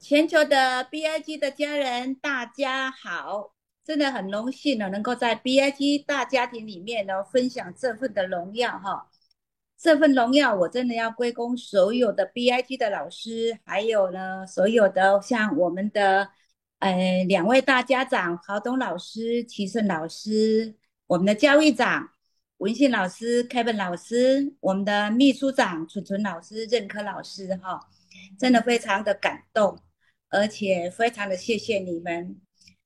[0.00, 3.52] 全球的 BIG 的家人，大家好！
[3.84, 9.10] 真的很荣幸呢，能够在 BIG 大家庭里面呢，分享这份的荣耀哈。
[9.76, 16.30] 这份荣耀，我真的要归功所有的 BIG 的老师，还有呢，所有的像我们的
[16.78, 20.76] 呃两位大家长，郝东老师、齐顺老师，
[21.08, 22.08] 我们的教育长
[22.56, 27.86] 文信老师、Kevin 老师，我们的秘书长纯纯老师、任科老师哈，
[28.38, 29.78] 真的非常的感动。
[30.30, 32.40] 而且非常的谢谢你们。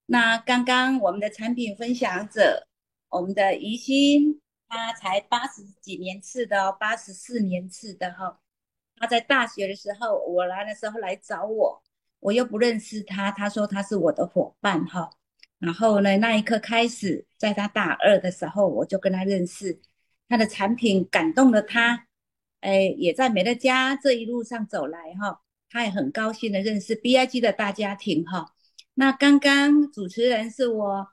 [0.06, 2.66] 那刚刚我们的产品分享者，
[3.10, 8.40] 我们的宜心，他才八十几年次的哦，八十四年次的哈。
[8.96, 11.82] 他在大学的时候，我来的时候来找我，
[12.20, 15.10] 我又不认识他，他说他是我的伙伴哈。
[15.58, 19.80] 然后呢，那一刻开始，在他大二的时候，我就跟他认识，
[20.28, 22.06] 他的产品感动了他，
[22.60, 25.42] 哎，也在美乐家这一路上走来哈。
[25.74, 28.52] 他也很高兴的认识 BIG 的大家庭哈。
[28.94, 31.08] 那刚刚主持人是我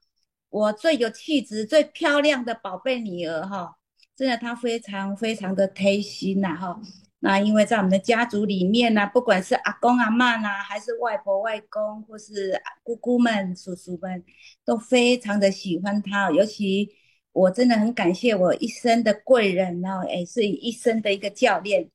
[0.49, 3.77] 我最有气质、最漂亮的宝贝女儿哈，
[4.15, 6.79] 真的她非常非常的贴心呐哈。
[7.21, 14.23] 那因为在我们的家族里面呢，不管是阿公阿妈呐，还是外婆外公，或是姑姑们、叔叔们，
[14.63, 16.29] 都非常的喜欢她。
[16.29, 16.87] 尤其
[17.31, 21.89] 我真的很感谢我一生的贵人哦，哎，是一生的一个教练。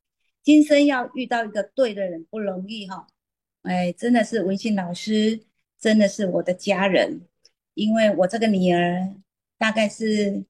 [0.46, 3.08] 今生要遇到一个对的人不容易哈，
[3.62, 5.40] 哎，真的是文信老师，
[5.76, 7.26] 真的是我的家人，
[7.74, 9.12] 因为我这个女儿
[9.58, 10.44] 大概是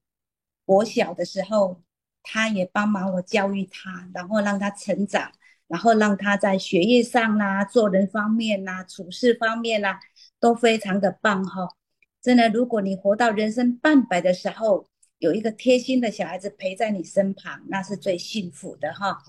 [0.67, 1.80] 我小的时候，
[2.22, 5.33] 她也帮忙我教育她，然后让她成长，
[5.67, 9.98] 然后让她在学业上啦、做人方面啦、处事方面啦，
[10.39, 11.74] 都非常的棒哈。
[12.20, 14.86] 真的，如果你活到人生半百的时候，
[15.20, 19.22] 有一个贴心的小孩子陪在你身旁，那是最幸福的哈。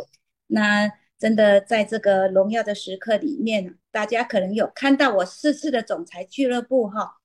[0.48, 7.17] 那真的在这个荣耀的时刻里面，大家可能有看到我四次的总裁俱乐部哈。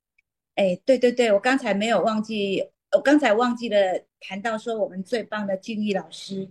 [0.54, 6.48] 哎，对对对，我刚才没有忘记，我刚才忘记了谈到说我们最棒的俊逸老师，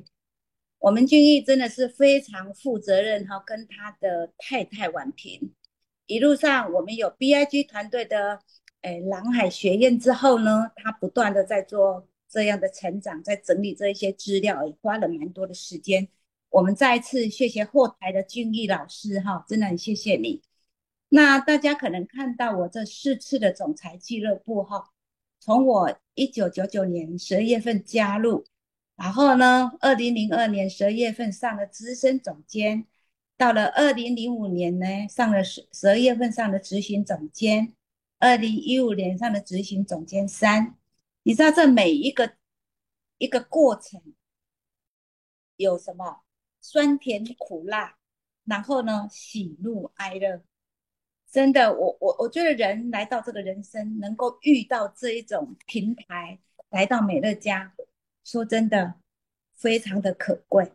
[0.79, 5.53] 我们俊逸真的是非常负责任哈，跟他的太太婉平
[6.07, 8.39] 一路上，我们有 BIG 团队的
[8.81, 16.07] 哎蓝海学院之后呢，他不断的在做这样的成长，在整理这一些资料，也花了蛮多的时间。
[16.51, 20.41] 我们再一次谢谢后台的俊逸老师哈，真的很谢谢你。
[21.07, 24.91] 那大家可能看到我这四次的总裁俱乐部哈，
[25.39, 28.43] 从我一九九九年十二月份加入，
[28.97, 32.85] 然后呢，二零零二年十二月份上了资深总监，
[33.37, 37.73] 到了二零零五年呢，上了十十二月份上了执行总监，
[38.19, 40.77] 二零一五年上了执行总监三。
[41.23, 42.33] 你知道这每一个
[43.19, 44.01] 一个过程
[45.55, 46.23] 有什么？
[46.61, 47.97] 酸甜苦辣，
[48.45, 50.43] 然后呢，喜怒哀乐，
[51.31, 56.39] 真的，我我我觉得人来到这个人生，能够遇到这一种平台，
[56.69, 57.73] 来到美乐家，
[58.23, 58.95] 说真的，
[59.55, 60.71] 非常的可贵。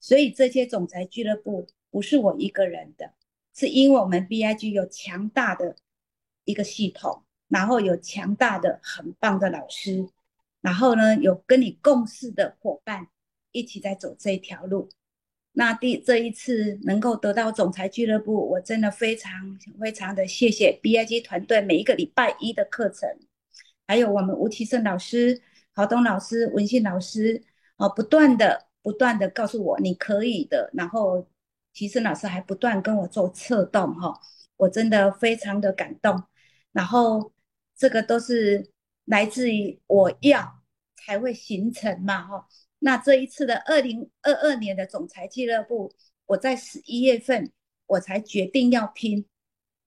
[0.00, 3.12] 所以这些总裁俱乐部不是我一个人的，
[3.52, 5.76] 是因为我们 BIG 有强大的
[6.44, 10.08] 一个系统，然后有强大的很棒的老师，
[10.60, 13.08] 然后呢，有跟你共事的伙伴，
[13.52, 14.88] 一起在走这一条路。
[15.58, 23.08] 那第这一次能够得到总裁俱乐部，我真的非常非常的谢谢 BIG 团队每一个礼拜一的课程，
[23.84, 25.42] 还有我们吴其胜老师、
[25.72, 27.42] 郝东老师、文信老师，
[27.76, 31.26] 哦，不断的不断的告诉我你可以的，然后
[31.72, 34.16] 其胜老师还不断跟我做策动哈，
[34.58, 36.22] 我真的非常的感动，
[36.70, 37.32] 然后
[37.76, 38.70] 这个都是
[39.06, 40.62] 来自于我要
[40.94, 42.46] 才会形成嘛哈。
[42.80, 45.92] 那这一次的二零二二年的总裁俱乐部，
[46.26, 47.50] 我在十一月份
[47.86, 49.26] 我才决定要拼，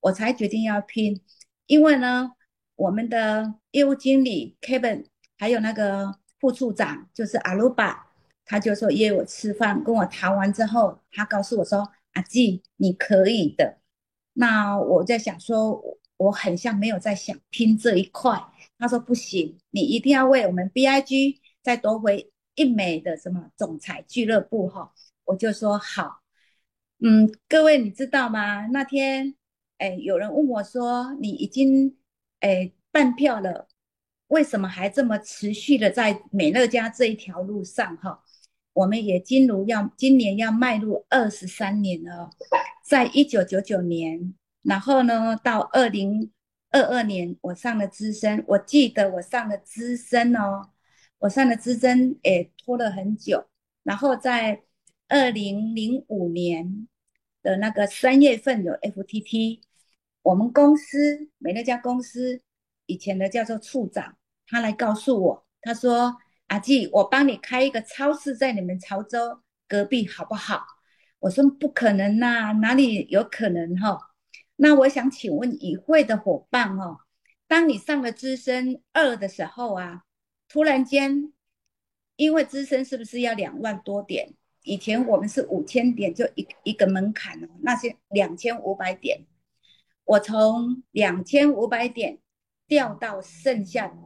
[0.01, 1.21] 我才决定要拼，
[1.67, 2.31] 因为呢，
[2.75, 5.05] 我们的业务经理 Kevin
[5.37, 8.11] 还有那个副处长就是阿鲁巴，
[8.45, 13.77] 他就说约我吃饭，跟我谈完之后，他告诉我说：“阿季，你可以的。”
[14.33, 15.81] 那我在想说，
[16.17, 18.37] 我很像没有在想拼这一块。
[18.77, 24.93] 他说：“不行，你一定要为我们 BIG 再夺回。”一美的什么总裁俱乐部哈，
[25.25, 26.21] 我就说好，
[26.99, 28.67] 嗯，各位你知道吗？
[28.67, 29.35] 那天
[29.77, 31.97] 哎，有人问我说，你已经
[32.39, 33.67] 哎办票了，
[34.27, 38.21] 为什么还这么持续的在美乐家这一条路上哈？
[38.73, 42.29] 我们也进入要今年要迈入二十三年了，
[42.85, 46.31] 在一九九九年，然后呢到二零
[46.69, 50.70] 二二年我上了资深，我记得我上了资深哦。
[51.21, 53.47] 我上的资深也拖了很久，
[53.83, 54.63] 然后在
[55.07, 56.87] 二零零五年，
[57.43, 59.61] 的那个三月份有 FTT，
[60.23, 62.41] 我们公司美乐家公司
[62.87, 70.65] 以前的叫做处长，他来告诉我，他说：“阿纪，我帮你开一个超市在你们潮州隔壁好不好？”
[71.19, 73.95] 我说：“不可能呐，哪里有可能哈？”
[74.57, 76.97] 那我想请问与会的伙伴哦，
[77.47, 80.01] 当你上了资深二的时候啊，
[80.51, 81.31] 突然间，
[82.17, 84.33] 因为资深是不是要两万多点？
[84.63, 89.25] 以前我们是五千点就一一个门槛哦，那些两千五百点，
[90.03, 92.19] 我从两千五百点
[92.67, 93.97] 掉到剩下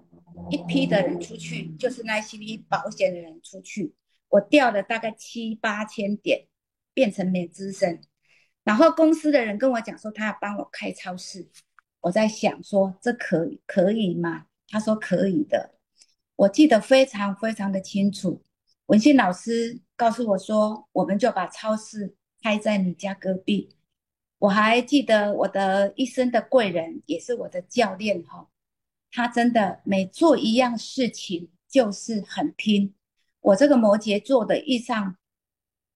[0.51, 2.38] 一批的人出去，就是那些
[2.69, 3.95] 保险的人出去，
[4.30, 6.45] 我掉了大概七八千点，
[6.94, 8.00] 变成免资深。
[8.63, 11.50] 然后公司的人跟我讲说，他要帮我开超市，
[12.01, 14.45] 我在想说这可可以吗？
[14.68, 15.74] 他说可以的，
[16.36, 18.42] 我记得非常非常的清楚。
[18.88, 23.76] 文信老师告诉我说：“我们就把超市开在你家隔壁。”
[24.38, 28.50] 我还记得我的一生的贵人也是我的教练哈，
[29.12, 32.94] 他真的每做一样事情就是很拼。
[33.40, 35.16] 我这个摩羯座的遇上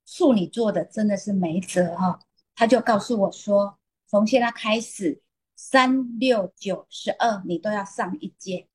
[0.05, 2.19] 处女座的真的是没辙哈。
[2.55, 3.77] 他就告诉我说
[4.07, 5.21] ：“从现在开始，
[5.55, 8.67] 三六九十二你都要上一阶。”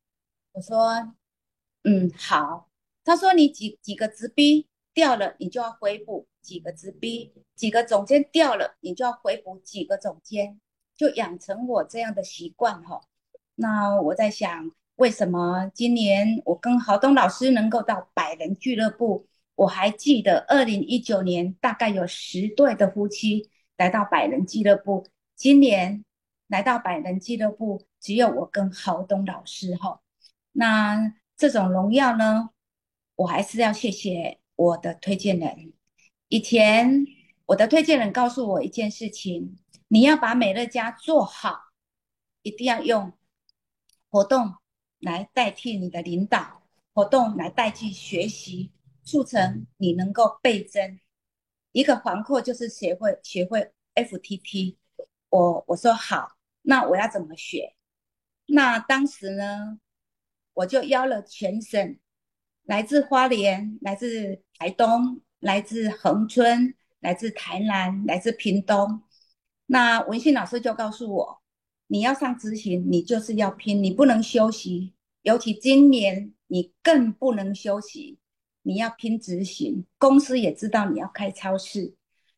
[0.53, 1.15] 我说
[1.85, 2.69] ：“嗯，好。”
[3.05, 10.59] 他说：“你几几个直逼掉了，你就要回补几个直逼；几个总监掉了，你就要回补几个总监，
[10.97, 13.03] 就养成我这样的习惯哈。
[13.57, 19.27] 那我在想，为什么今年我跟郝东老师能够到百人俱乐部？
[19.57, 26.05] 我还记得二零一九年大概有十对的夫妻来到百人俱乐部，今年
[26.49, 30.01] 来到百人俱乐部只有我跟郝东老师哈。
[30.53, 32.51] 那这种荣耀呢？”
[33.17, 35.73] 我还是要谢谢我的推荐人。
[36.29, 37.07] 以前
[37.47, 41.61] 我的推荐人告诉我一件事情：你要把美乐家做好，
[42.43, 43.13] 一定要用
[44.11, 44.57] 活动
[44.99, 48.73] 来代替你的领导，活动来代替学习，
[49.05, 50.99] 促成你能够倍增。
[51.71, 54.77] 一个环扣就是学会学会 FTT。
[55.29, 56.33] 我我说好，
[56.63, 57.77] 那我要怎么学？
[58.47, 59.79] 那当时呢，
[60.55, 61.99] 我就邀了全省。
[62.65, 69.03] 来自花莲，来自台东，来自恒春，来自台南，来自屏东。
[69.67, 71.43] 那文信老师就告诉我，
[71.89, 74.95] 你要上执行，你就是要拼，你不能休息。
[75.21, 78.19] 尤其今年，你更不能休息，
[78.63, 79.85] 你要拼执行。
[79.99, 81.95] 公司也知道你要开超市，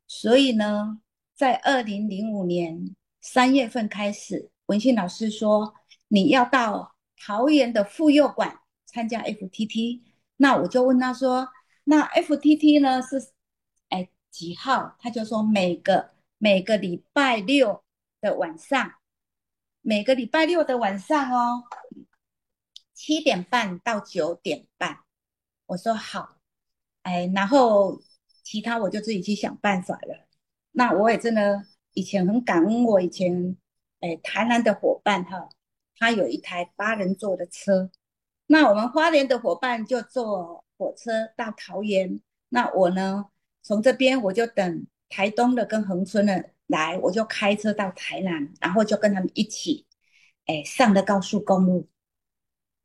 [0.08, 1.00] 所以呢，
[1.36, 5.74] 在二零零五年三月份开始，文信老师说
[6.08, 10.02] 你要到桃园的妇幼馆参加 FTT。
[10.36, 11.48] 那我就问他说
[11.84, 13.32] ：“那 FTT 呢是
[13.88, 17.82] 哎几号？”他就说：“每个每个礼拜六
[18.20, 18.92] 的晚上，
[19.80, 21.64] 每个礼拜六的晚上哦，
[22.92, 25.00] 七点半到九点半。”
[25.66, 26.34] 我说：“好。”
[27.06, 28.02] 哎，然后
[28.42, 30.26] 其他我就自己去想办法了。
[30.72, 33.56] 那我也真的以前很感恩我以前
[34.00, 35.48] 哎台南的伙伴哈，
[35.98, 37.90] 他有一台八人座的车。
[38.46, 43.26] 那我们花莲的伙伴就坐火车到桃园，那我呢，
[43.62, 49.84] 从这边我就等台东的跟恒春的来，我就开车到台南，然后就跟他们一起，
[50.46, 51.88] 哎，上了高速公路，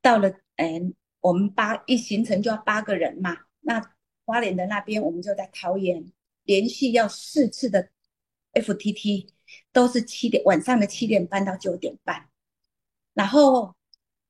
[0.02, 0.82] 到了，哎，
[1.20, 3.94] 我们八一行程就要八个人嘛，那
[4.26, 6.12] 花莲的那边我们就在桃园，
[6.44, 7.90] 连续要四次的
[8.54, 9.30] FTT，
[9.72, 12.31] 都是七点晚上的七点半到九点半，
[13.14, 13.76] 然后。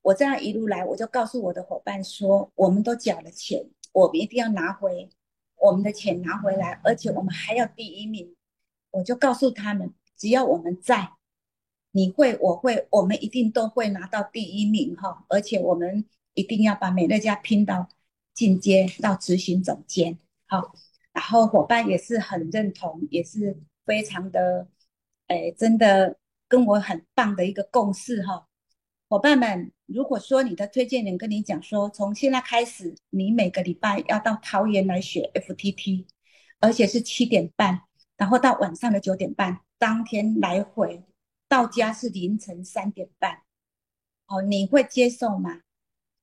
[0.04, 5.08] 我这样一路来，我就告诉我的伙伴说：“我们都缴了钱，我们一定要拿回
[5.54, 8.34] 我们的钱拿回来，而且我们还要第一名。”
[8.90, 11.12] 我就告诉他们：“只要我们在，
[11.92, 15.24] 你会，我会，我们一定都会拿到第一名哈！
[15.28, 17.88] 而且我们一定要把美乐家拼到
[18.34, 20.18] 进阶到执行总监。”
[20.50, 20.74] 好，
[21.12, 24.66] 然后伙伴也是很认同，也是非常的，
[25.28, 28.48] 哎，真的跟我很棒的一个共识哈。
[29.12, 36.06] 伙伴们，如果说你的推荐人跟你讲说，从现在开始，你每个礼拜要到桃园来学 FTT，
[36.60, 37.82] 而且是七点半，
[38.16, 41.02] 然后到晚上的九点半，当天来回，
[41.46, 43.42] 到家是凌晨三点半，
[44.28, 45.60] 哦，你会接受吗？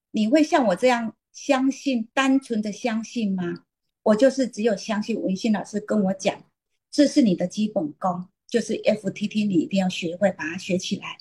[0.10, 3.65] 你会像我这样相信，单纯的相信吗？
[4.01, 6.43] 我就是只有相信文心老师跟我讲，
[6.89, 11.19] 这是你的基本功，就是 FTT，你一定要学会，把它学起来。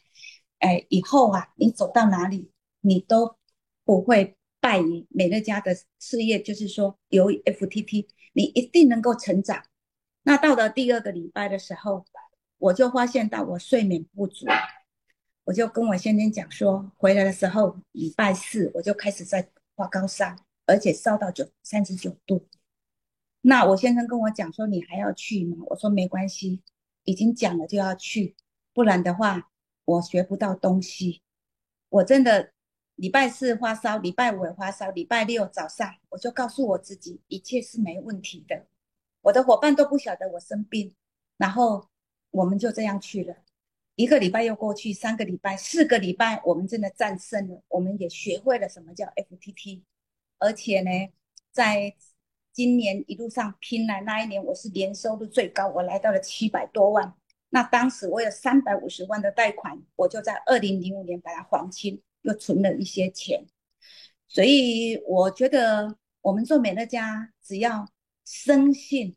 [0.58, 2.50] 哎，以后啊，你走到哪里，
[2.80, 3.36] 你都
[3.84, 6.40] 不会败于美乐家的事业。
[6.40, 9.64] 就是说，由 FTT，你一定能够成长。
[10.22, 12.04] 那到了第二个礼拜的时候，
[12.58, 14.46] 我就发现到我睡眠不足，
[15.44, 20.36] 我就跟我先生讲说，回来的时候礼拜四我就开始在发高烧，
[20.66, 22.48] 而且烧到九三十九度。
[23.40, 25.56] 那我先生跟我讲说，你还要去吗？
[25.68, 26.62] 我说没关系，
[27.04, 28.34] 已经讲了就要去，
[28.74, 29.50] 不然的话
[29.88, 31.22] 我学不到东西。
[31.88, 32.52] 我真的
[32.96, 38.66] 礼拜四发烧，礼拜五也发烧，礼拜六早上我就告诉我自己，一切是没问题的。
[39.22, 40.94] 我的伙伴都不晓得我生病，
[41.38, 41.88] 然后
[42.30, 43.34] 我们就这样去了。
[43.94, 47.62] 一个礼拜又过去，三个礼拜，四个礼拜，我们真的战胜了。
[47.68, 49.82] 我们也学会了什么叫 FTT，
[50.38, 50.90] 而且呢，
[51.50, 51.96] 在
[52.52, 57.14] 今年一路上拼来，那一年我是年收入最高，我来到了七百多万。
[57.50, 63.46] 那当时我有三百五十万的贷款，我就在二零零五年把它还清，又存了一些钱。
[64.26, 67.88] 所以我觉得我们做美乐家，只要。
[68.30, 69.16] 生性，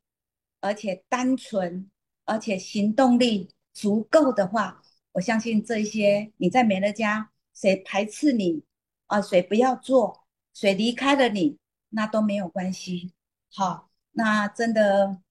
[0.61, 1.91] 而且单纯，
[2.23, 8.63] 而且行动力足够的话，我相信这些你在美乐家，谁排斥你
[9.07, 11.57] 啊，谁不要做，谁离开了你，
[11.89, 13.11] 那都没有关系。
[13.53, 15.21] 好，那真的，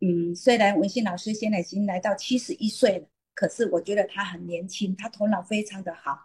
[0.00, 6.16] 嗯，虽然文信老师现在已经来到七十一岁了，可是我觉得他很年轻，他头脑非常的好，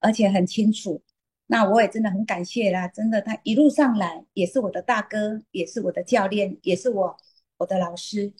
[0.00, 1.02] 而且很清楚。
[1.46, 7.16] 那我也真的很感谢啦，真的，他一路上来也是我的大哥，也是我的教练，也是我
[7.58, 8.32] 我的老师。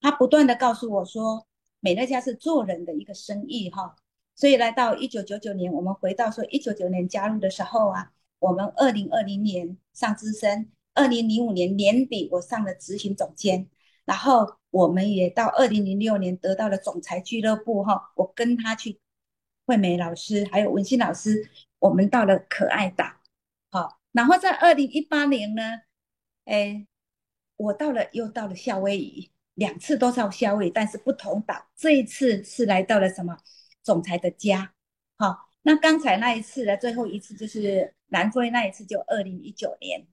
[0.00, 1.46] 他不断的告诉我说，
[1.80, 3.96] 美乐家是做人的一个生意哈。
[4.34, 13.68] 所以来到一九九九年，我们回到说一九九年加入的时候啊，我们二零二零年上资深，二零零五年年底我上了执行总监，
[14.04, 19.00] 然后我们也到二零零六年得到了总裁俱乐部哈，我跟他去
[19.66, 21.50] 惠美老师还有文心老师。
[21.78, 23.04] 我们到了可爱岛，
[23.68, 25.80] 好，然后在二零一八年呢，
[26.44, 26.86] 哎，
[27.56, 31.66] 我到了又到了夏威夷，两次都到夏威夷，但是不同岛。
[31.74, 33.36] 这一次是来到了什么
[33.82, 34.72] 总裁的家，
[35.18, 40.06] 好，那刚才那一次的最后一次就是南非那一次，就二零一九年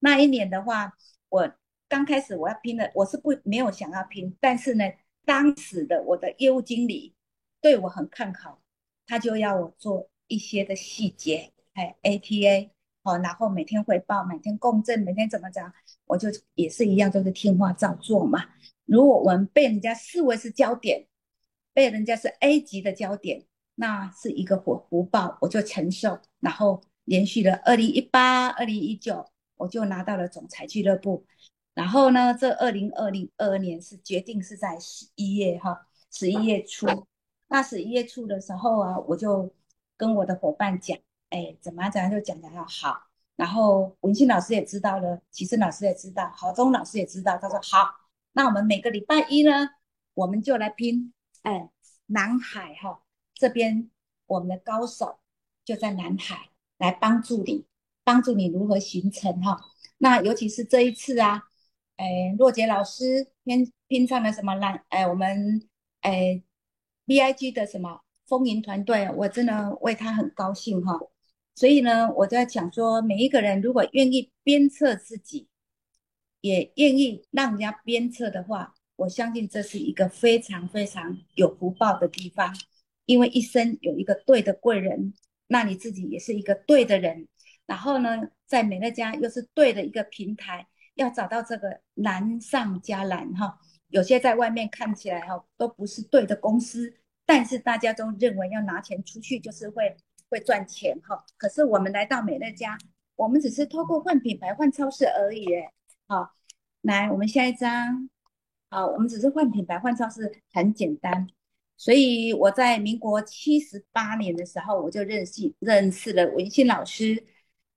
[0.00, 0.92] 那一年的话，
[1.28, 1.54] 我
[1.92, 4.84] 刚开始我要拼的，我是不没有想要拼，但是呢，
[5.26, 7.14] 当时的我的业务经理
[7.60, 8.62] 对我很看好，
[9.06, 10.08] 他就要我做。
[10.28, 12.70] 一些的细节，哎，ATA，
[13.02, 15.70] 好，然后每天汇报，每天共振，每天怎么着，
[16.06, 18.42] 我就也是一样，就是听话照做嘛。
[18.86, 21.06] 如果我们被人家视为是焦点，
[21.74, 23.44] 被人家是 A 级的焦点，
[23.74, 26.18] 那是一个福福报，我就承受。
[26.40, 31.26] 然后连续了二零一八、二零一九，我就拿到了总裁俱乐部。
[31.74, 36.86] 然后呢，这二零二零二二年是决定是在十一月哈，十一月初。
[37.48, 39.52] 那十一月初的时候啊，我就。
[39.94, 40.98] 跟我的伙伴讲，
[41.28, 43.04] 哎，怎么怎样就讲讲要好。
[43.36, 47.38] 然后文心老师也知道了，齐生老师也知道，郝忠老师也知道。
[47.38, 47.94] 他说好，
[48.32, 49.68] 那我们每个礼拜一呢，
[50.14, 51.12] 我们就来拼。
[51.42, 51.70] 哎，
[52.06, 53.90] 南海哈这边，
[54.26, 55.20] 我们的高手
[55.64, 56.48] 就在南海
[56.78, 57.64] 来帮助你，
[58.02, 59.60] 帮助你如何形成哈。
[59.98, 61.44] 那尤其是这一次啊，
[61.96, 64.84] 哎，若杰老师拼拼上了什么蓝？
[64.88, 65.62] 哎，我们
[66.00, 66.42] 哎
[67.06, 68.00] ，B I G 的什么？
[68.26, 70.98] 风云团队，我真的为他很高兴哈。
[71.54, 75.48] 所以呢，我在讲说，每一个人如果愿意鞭策自己，
[76.40, 82.56] 也愿意让人家鞭策的话，我相信这是一个非常非常有福报的地方。
[83.04, 85.12] 因为一生有一个对的贵人，
[85.48, 87.28] 那你自己也是一个对的人。
[87.66, 93.58] 然后呢，在美乐家又是对的一个平台，要找到这个难上加难哈。
[93.88, 96.94] 有些在外面看起来哈都不是对的公司。
[97.24, 99.96] 但是大家都认为要拿钱出去就是会
[100.28, 102.76] 会赚钱哈，可是我们来到美乐家，
[103.14, 105.46] 我们只是透过换品牌换超市而已
[106.08, 106.32] 好，
[106.82, 108.10] 来我们下一张，
[108.68, 111.28] 好，我们只是换品牌换超市很简单，
[111.76, 117.24] 所以我在民国七十八年的时候我就认识认识了文信老师，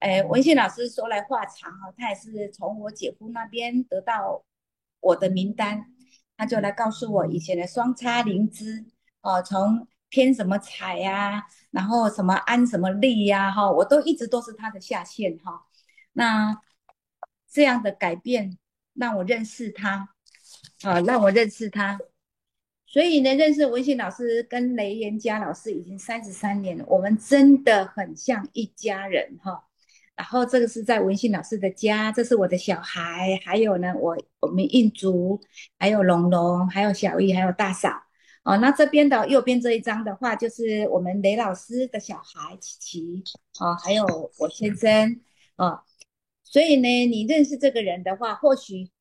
[0.05, 4.45] 哎，文信老师说来话长哈，他也是从我姐夫那边得到
[4.99, 5.83] 我的名单，
[6.37, 8.85] 他就来告诉我以前的双叉灵芝。
[9.23, 15.65] 哦，从偏什么彩呀，然后什么安什么利呀，哈，我都一直都是他的下线哈。
[16.13, 16.55] 那
[17.49, 18.59] 这样的改变
[18.93, 20.09] 让我认识他，
[20.83, 21.99] 啊，让我认识他。
[22.85, 29.64] 所以呢，认识文信老师跟雷岩佳老师已经三十三年了，我们真的很像一家人哈。
[30.15, 35.39] 然后这个是在文信老师的家，这是我的小孩，还有呢，我我们印竹，
[35.77, 37.89] 还有龙龙，还有小玉，还有大嫂。
[38.43, 43.23] 哦，那这边的右边这一张的话，就是我们雷老师的小孩琪琪，
[43.59, 44.05] 哦，还有
[44.37, 45.19] 我先生，
[45.55, 45.81] 哦，
[46.43, 48.91] 所以呢，你认识这个人的话，或许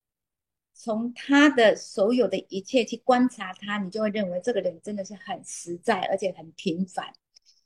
[0.72, 7.12] 从他的所有的一切去观察他，你就会认为这个人真的是很实在，而且很平凡，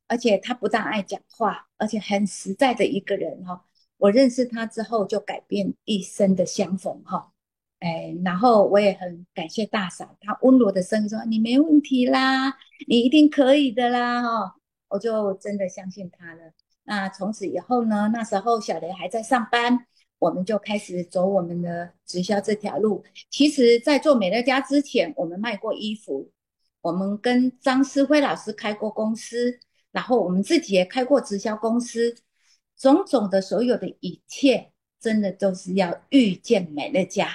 [0.08, 3.64] 而且他不但爱讲话，而且很实在的一个人哈。
[3.98, 7.32] 我认识他之后，就改变一生的相逢哈。
[7.80, 12.56] 哎，然后我也很感谢大嫂，她温柔的声音说：“你没问题啦，
[12.88, 14.56] 你一定可以的啦。”哈，
[14.88, 16.52] 我就真的相信他了。
[16.84, 19.86] 那从此以后呢，那时候小雷还在上班。
[20.20, 23.04] 我们就开始走我们的直销这条路。
[23.30, 26.32] 其实，在做美乐家之前，我们卖过衣服，
[26.80, 29.60] 我们跟张思辉老师开过公司，
[29.92, 32.16] 然后我们自己也开过直销公司。
[32.76, 37.28] 种种的所有的一切，真的都是要遇见美乐家，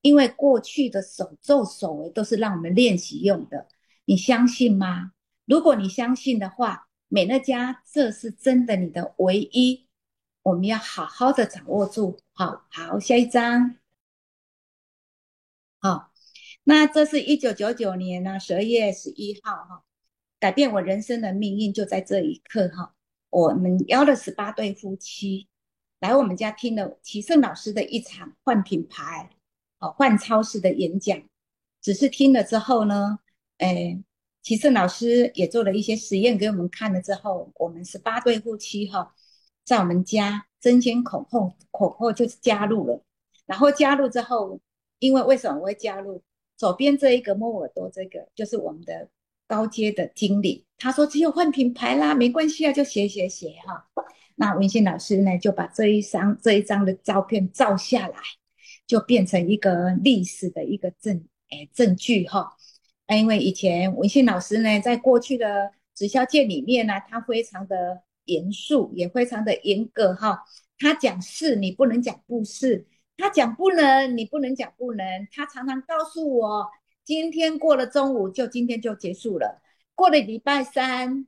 [0.00, 3.68] 因为过去的手咒手为都是让我们练习用的。
[4.04, 5.12] 你相信吗？
[5.44, 9.86] 如果你相信的话，美乐家这是真的，你的唯一。
[10.42, 13.76] 我们要好好的掌握住，好好下一张，
[15.78, 16.10] 好，
[16.64, 19.84] 那这是一九九九年呢十二月十一号哈，
[20.40, 22.94] 改变我人生的命运就在这一刻哈。
[23.28, 25.46] 我们邀了十八对夫妻
[26.00, 29.30] 来我们家听了齐胜老师的一场换品牌、
[29.78, 31.22] 哦换超市的演讲，
[31.80, 33.20] 只是听了之后呢，
[33.58, 34.02] 诶，
[34.42, 39.14] 齐胜老师也做了一些实验给我们看了之后，我们十八对夫妻哈。
[39.62, 43.04] 在我们家争先恐后，恐后就加入了。
[43.46, 44.58] 然后加入之后，
[44.98, 46.22] 因为为什么我会加入？
[46.56, 49.08] 左边这一个摸耳朵，这个就是我们的
[49.50, 50.64] 高阶的经理。
[50.78, 53.84] 他说只有换品牌啦，没关系啊，就写写写哈。
[54.36, 58.16] 那文信老师呢，就把这一张这一张的照片照下来，
[58.86, 62.52] 就变成一个历史的一个证诶证据哈。
[63.08, 68.02] 因为以前文信老师呢，在过去的直销界里面呢，他非常的。
[68.26, 70.44] 严肃也非常的严格哈，
[70.78, 72.84] 他讲是，你不能讲不是；
[73.16, 75.04] 他讲不能，你不能讲不能。
[75.32, 76.70] 他常常告诉我，
[77.10, 79.60] 今天过了中午就今天就结束了，
[79.96, 81.26] 过了礼拜三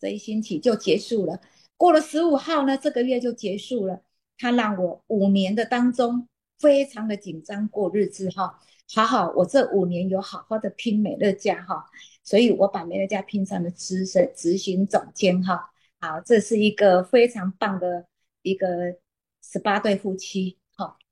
[0.00, 1.42] 这一星期就结束了，
[1.76, 4.00] 过了十五号呢这个月就结束了。
[4.38, 6.26] 他让我五年的当中
[6.58, 8.58] 非常的紧张过日子哈，
[8.94, 11.84] 好好我这五年有好好的拼美乐家哈，
[12.22, 15.70] 所以我把美乐家拼上了资深执行总监哈。
[16.00, 18.06] 好，这是一个非常棒的
[18.40, 18.96] 一个
[19.42, 20.56] 十八对夫妻，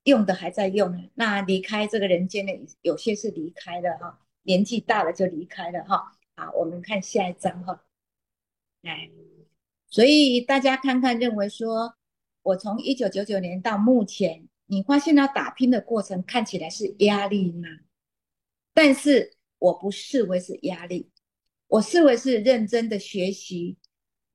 [0.03, 1.09] 用的还在用。
[1.15, 6.17] 那离开这个人间的有些是离开了哈，年纪大了就离开了哈。
[6.35, 7.83] 好，我们看下一张哈，
[8.81, 9.09] 来，
[9.87, 11.95] 所以大家看看，认为说
[12.41, 17.67] 我从一九九九年到目前，你发现他打拼的过程看起来是压力吗？
[18.73, 21.11] 但是我不视为是压力，
[21.67, 23.77] 我视为是认真的学习。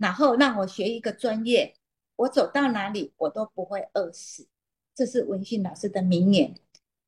[0.01, 1.75] 然后让我学一个专业，
[2.15, 4.47] 我走到哪里我都不会饿死。
[4.99, 6.57] 这是文信老师的名言。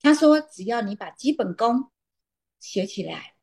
[0.00, 1.90] 他说：“只要你把基本功
[2.60, 3.34] 学起来，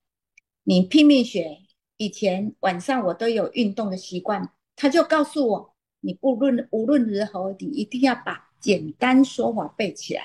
[0.63, 1.57] 你拼命学。
[1.97, 10.23] 以前晚上我都有运动的习惯，他就告诉我：你不论无论如何，你一定要把简单说法背起来。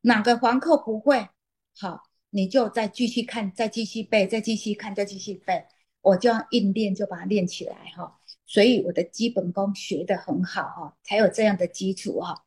[0.00, 1.28] 哪个环扣不会
[1.76, 5.62] 好，你就再继续看，再继续背，再继续看，再继续背。
[6.00, 12.46] 我就要硬练，就把它练起来哈。”所以我的基本功学得很好哈，才有这样的基础哈。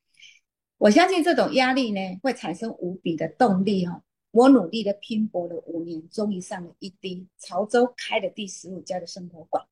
[0.83, 4.03] 我相信这种压力呢，会产生无比的动力哈。
[4.31, 9.65] 我努力的拼搏了五年，终于上了一滴潮州开了第十五家的生活馆。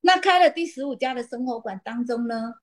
[0.00, 2.54] 那开了第十五家的生活馆当中呢，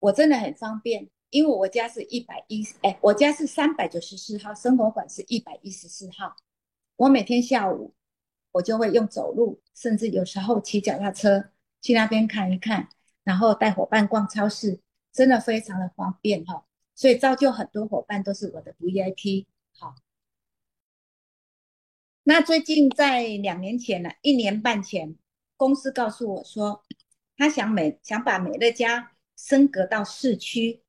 [0.00, 6.34] 我真的很方便，因为我家是一百一哎，我家是三百九十四号，生活馆是一百一十四号。
[6.96, 7.94] 我每天下午。
[8.50, 12.88] 我就会用走路，甚至有时候骑脚踏车去那边看一看，
[13.24, 14.78] 然后带伙伴逛超市，
[15.12, 16.66] 真的非常的方便哈。
[16.94, 19.46] 所以造就很多伙伴都是我的 VIP。
[19.78, 19.94] 好，
[22.24, 25.16] 那最近在两年前呢，一年半前，
[25.56, 26.82] 公司告诉我说，
[27.36, 30.82] 他想美想把美乐家升格到市区，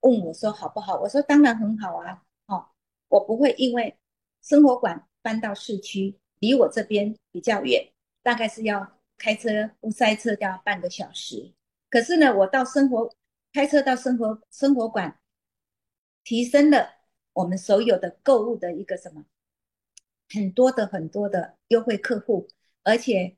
[0.00, 1.00] 问我说好不好？
[1.00, 2.22] 我说当然很好啊。
[2.46, 2.68] 哦，
[3.08, 3.98] 我不会因为
[4.42, 6.18] 生活馆搬到市区。
[6.40, 11.52] 离我这边比较远，大概是要开车不塞车要半个小时。
[11.90, 13.12] 可是呢，我到生活
[13.52, 15.18] 开车到生活生活馆，
[16.24, 16.96] 提升了
[17.32, 19.24] 我们所有的购物的一个什么
[20.28, 22.48] 很多的很多的优惠客户，
[22.82, 23.36] 而且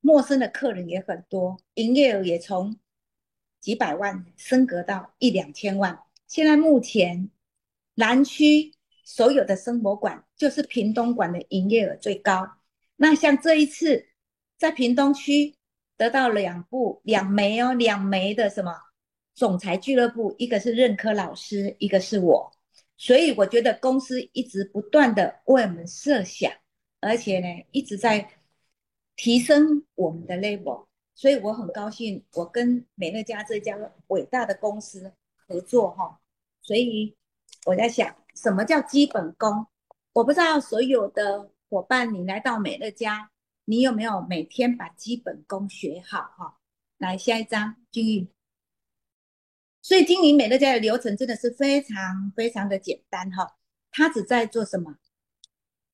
[0.00, 2.78] 陌生的客人也很多，营业额也从
[3.60, 6.02] 几百万升格到一两千万。
[6.26, 7.30] 现在目前
[7.94, 8.74] 南区。
[9.02, 12.48] 所有的生活馆就是屏东馆的营业额最高。
[12.94, 14.06] 那像这一次
[14.56, 15.56] 在屏东区
[15.96, 18.72] 得到两部两枚哦，两枚的什么
[19.40, 22.52] 总裁俱乐部，一个是任科老师，一个是我。
[22.98, 26.52] 所以我觉得公司一直不断的为我们设想，
[27.00, 28.30] 而且呢一直在
[29.16, 33.74] 提升我们的 level，所以我很高兴我跟美乐家这家
[34.08, 35.10] 伟大的公司
[35.48, 36.20] 合作哈。
[36.60, 37.16] 所以
[37.64, 39.66] 我在想，什么叫基本功？
[40.12, 43.30] 我不知道所有的伙伴，你来到美乐家，
[43.64, 46.58] 你有没有每天把基本功学好哈？
[46.98, 48.28] 来下一张，君玉。
[49.82, 53.56] 所以经营美乐家的流程真的是非常非常的简单哈，
[53.90, 54.96] 他只在做什么？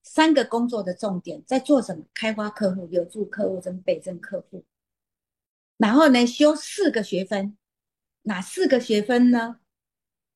[0.02, 2.04] 三个工作的重点在做什么？
[2.14, 4.64] 开发客户、留住客户跟倍增客户。
[5.76, 7.56] 然后呢，修四个学分，
[8.22, 9.60] 哪四个学分呢？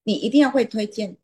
[0.05, 1.17] 你一定要会推荐，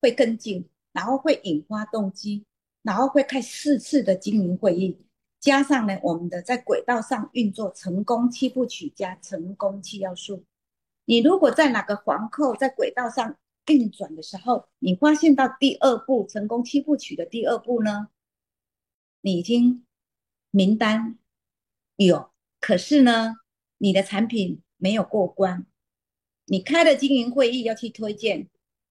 [0.00, 2.44] 会跟进，然后会引发动机，
[2.82, 4.98] 然后会开四次的经营会议，
[5.40, 10.44] 加上呢我们的在轨道上运作成功七部曲加成功七要素。
[11.08, 18.08] 你如果在哪个环扣在轨道上运转的时候，你发现到第二步成功七部曲的第二步呢，
[19.22, 19.86] 你已经
[20.50, 21.18] 名单
[21.96, 23.36] 有，可是呢，
[23.78, 25.64] 你的产品没有过关，
[26.44, 28.46] 你开的经营会议要去推荐，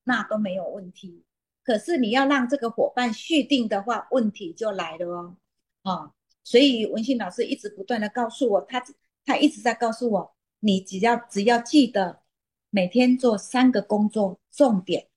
[0.06, 1.24] 那都没有问题。
[1.64, 5.38] 可是你要让这个伙伴续订的话，问题就来了哦。
[5.84, 8.84] 啊，所以文信老师一直不断的告诉我，他
[9.24, 10.37] 他一直在告诉我。
[10.68, 12.24] 你只要只要记得
[12.70, 15.08] 每天做三个工作重点，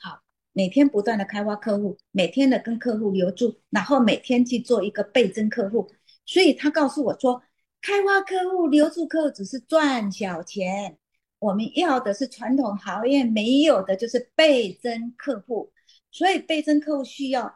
[0.00, 0.20] 好，
[0.52, 5.88] 每天不断的开发客户，每天的跟客户留住，然后每天去做一个倍增客户。
[6.24, 7.40] 所以他告诉我说，
[7.80, 10.98] 开发客户、留住客户只是赚小钱，
[11.38, 15.72] 我们要的是传统行业没有的，就是倍增客户。
[16.10, 17.54] 所以倍增客户需要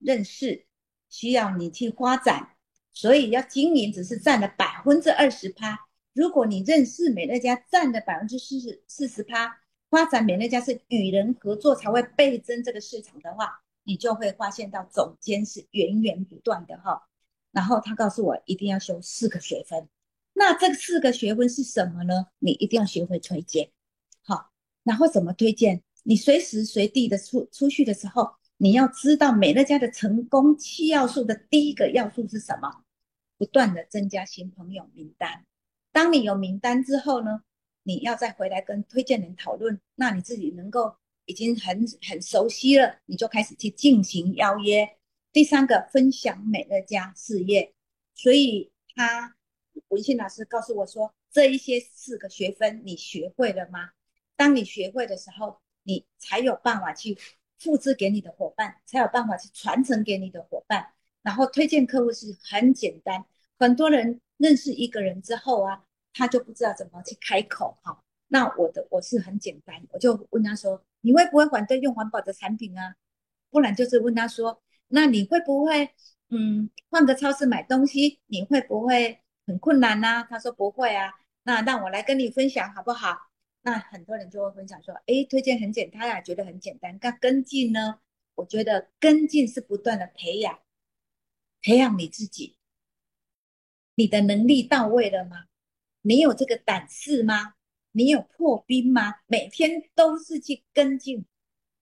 [0.00, 0.66] 认识，
[1.08, 2.56] 需要你去发展，
[2.92, 5.86] 所以要经营只是占了百分之二十趴。
[6.12, 17.06] 如果你认识美乐家占的百分之四十四十趴，发展美乐家是与人合作才会倍增这个市场的话，你就会发现到总监是源源不断的哈。
[17.52, 19.88] 然后他告诉我一定要修四个学分，
[20.34, 22.26] 那这四个学分是什么呢？
[22.38, 23.70] 你一定要学会推荐，
[24.22, 24.50] 好，
[24.84, 25.82] 然后怎么推荐？
[26.02, 32.84] 你随时随地的出出去的时候，你要知道美乐家的成功七要素的第一个要素是什么？
[33.36, 35.44] 不断的增加新朋友名单。
[35.92, 37.42] 当你有名单之后呢，
[37.82, 44.88] 你要再回来跟推荐人讨论，那你自己能够已经很很熟悉了，你就开始去进行邀约。
[45.32, 47.74] 第三个，分享美乐家事业。
[48.14, 49.34] 所以他
[49.88, 53.90] 文信老师告诉我说，这一些四个学分你学会了吗？
[54.36, 57.18] 当你学会的时候，你才有办法去
[57.58, 60.92] 复制给你的伙伴，才有办法去传承给你的伙伴。
[61.22, 63.24] 然后推荐客户是很简单，
[63.58, 64.20] 很多人。
[64.40, 68.02] 认识一个人之后啊，他就不知道怎么去开口哈。
[68.28, 72.96] 那我的我是很简单，我就问他说：“你会不会反对用环保的产品啊？”
[73.50, 75.90] 不然就是问他说：“那你会不会
[76.30, 78.20] 嗯换个超市买东西？
[78.26, 81.12] 你会不会很困难呢？”他说：“不会啊。”
[81.44, 83.18] 那让我来跟你分享好不好？
[83.62, 86.98] 那很多人就会分享说：“哎，推荐很简单啊，觉得很简单。
[87.02, 88.00] 那跟进呢？
[88.36, 90.60] 我觉得跟进是不断的培养，
[91.60, 92.56] 培养你自己。”
[94.00, 95.44] 你的能力到位了吗？
[96.00, 97.52] 你有这个胆识吗？
[97.92, 99.16] 你有破冰吗？
[99.26, 101.26] 每天都是去跟进，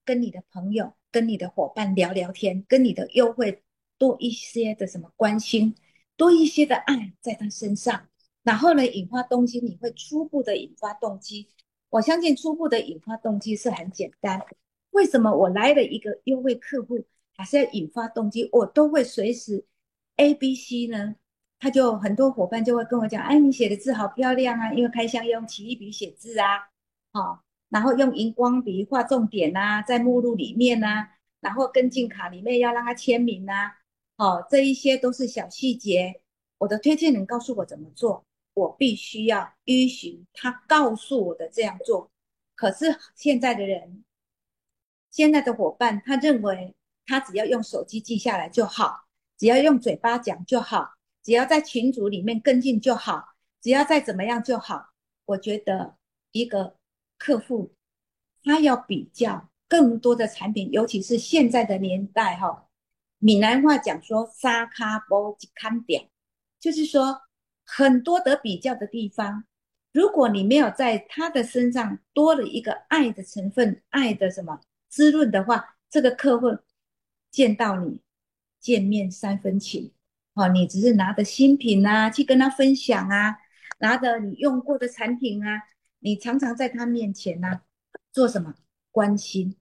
[0.04, 3.62] 跟你的朋友、跟你的伙伴聊聊天，跟你的优惠
[3.98, 5.76] 多一些的什么关心，
[6.16, 8.08] 多一些的爱在他身上，
[8.42, 11.48] 然后呢，引发动机，你会初步的引发动机。
[11.88, 14.42] 我相信初步的引发动机是很简单。
[14.90, 16.98] 为什么我来了一个优惠客户，
[17.36, 18.48] 还是要引发动机？
[18.50, 19.64] 我都会随时
[20.16, 21.14] A、B、C 呢？
[21.60, 24.72] 他就很多伙伴就会跟我讲，哎，你写的字好漂亮啊！
[24.72, 26.68] 因为开箱要用奇异笔写字啊，
[27.12, 31.08] 好，然后用荧光笔画重点呐，在目录里面呐，
[31.40, 33.72] 然后跟进卡里面要让他签名呐，
[34.16, 36.20] 好，这一些都是小细节。
[36.58, 42.10] 我的推荐人告诉我怎么做，我必须要依循他告诉我的这样做。
[42.54, 44.04] 可是现在的人，
[45.10, 46.74] 现在的伙伴，他认为
[47.06, 50.97] 他只要用手机记下来就好，只要用嘴巴讲就好。
[51.28, 54.94] 只要在群组里面跟进就好，只要再怎么样就好。
[55.26, 55.98] 我觉得
[56.32, 56.74] 一个
[57.18, 57.74] 客户
[58.42, 62.70] 他要比较更多的产品，尤其是现在的年代哈，
[63.18, 66.08] 闽南话讲说“沙卡波吉看点”，
[66.58, 67.20] 就是说
[67.62, 69.44] 很多得比较的地方。
[69.92, 76.56] 如果你没有在他的身上多了一个爱的成分、爱的什么滋润的话，这个客户
[77.30, 78.00] 见到你
[78.58, 79.92] 见面三分情。
[80.38, 83.36] 哦，你只是拿着新品啊去跟他分享啊，
[83.80, 85.62] 拿着你用过的产品啊，
[85.98, 87.62] 你常常在他面前呢
[88.12, 88.54] 做什么
[88.92, 89.56] 关心？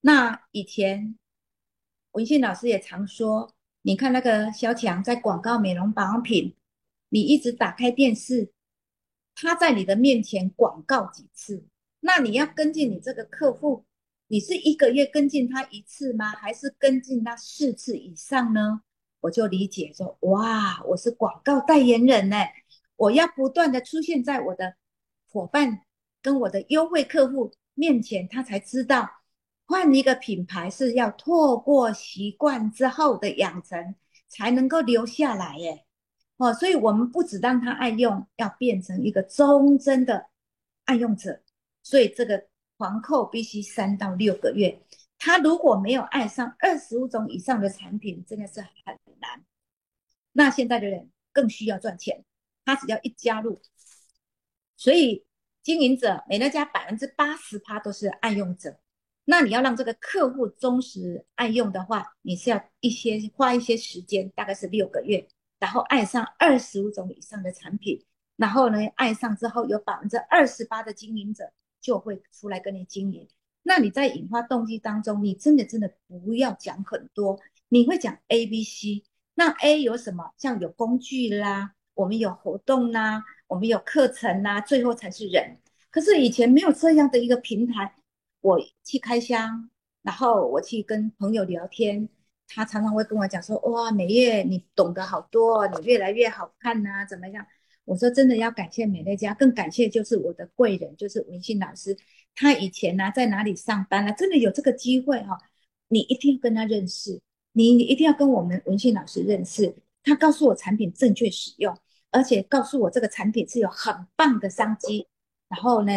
[0.00, 1.18] 那以前
[2.12, 6.56] 文信老师也常说，你看那个小强在广告美容保养品，
[7.10, 8.50] 你一直打开电视，
[9.34, 11.66] 他在你的面前广告几次？
[12.00, 13.84] 那你要跟进你这个客户，
[14.28, 16.30] 你是一个月跟进他一次吗？
[16.30, 18.80] 还是跟进他四次以上呢？
[19.22, 22.36] 我就理解说，哇，我是广告代言人呢，
[22.96, 24.74] 我要不断的出现在我的
[25.30, 25.82] 伙伴
[26.20, 29.08] 跟我的优惠客户面前，他才知道
[29.64, 33.94] 换一个品牌是要透过习惯之后的养成
[34.28, 35.84] 才能够留下来耶。
[36.38, 40.26] 哦，所以我们不只让他爱用，要变成一个忠贞的
[40.84, 41.40] 爱用者。
[41.84, 44.82] 所以这个皇后必须三到六个月，
[45.24, 49.44] 他如果没有爱上二十五种以上的产品，真的是很难。
[50.32, 52.24] 那现在的人更需要赚钱，
[52.64, 53.62] 他只要一加入，
[54.76, 55.24] 所以
[55.62, 58.80] 经营者美乐家百分之八十趴都是爱用者。
[59.24, 65.28] 那你要让这个客户忠实爱用的话，你是要一些花一些时间，大概是六个月，
[65.60, 68.04] 然后爱上二十五种以上的产品，
[68.34, 71.52] 然后呢，爱上之后有百分之二十八的经营者。
[71.80, 73.28] 就会出来跟你经营。
[73.62, 79.04] 那你在引发动机当中，你真的真的不要讲很多，你会讲 A、B、C。
[79.34, 80.32] 那 A 有什么？
[80.36, 85.58] 像有工具啦，我们有活动啦，我们有课程啦，最后才是人。
[85.90, 87.94] 可是以前没有这样的一个平台，
[88.40, 89.70] 我去开箱，
[90.02, 92.08] 然后我去跟朋友聊天，
[92.48, 97.46] 他常常会跟我讲说：“哇，美月你懂得好多，你越来越好看呐，怎么样？”
[97.84, 101.96] 我说真的要感谢美乐家，更感谢就是我的贵人，就是文信老师。
[102.34, 104.12] 他以前呢在哪里上班呢？
[104.12, 105.36] 真的有这个机会哈，
[105.88, 107.20] 你一定要跟他认识，
[107.52, 109.74] 你你一定要跟我们文信老师认识。
[110.04, 111.76] 他告诉我产品正确使用，
[112.10, 115.08] 而且告诉我这个产品是有很棒的商机。
[115.48, 115.92] 然后呢，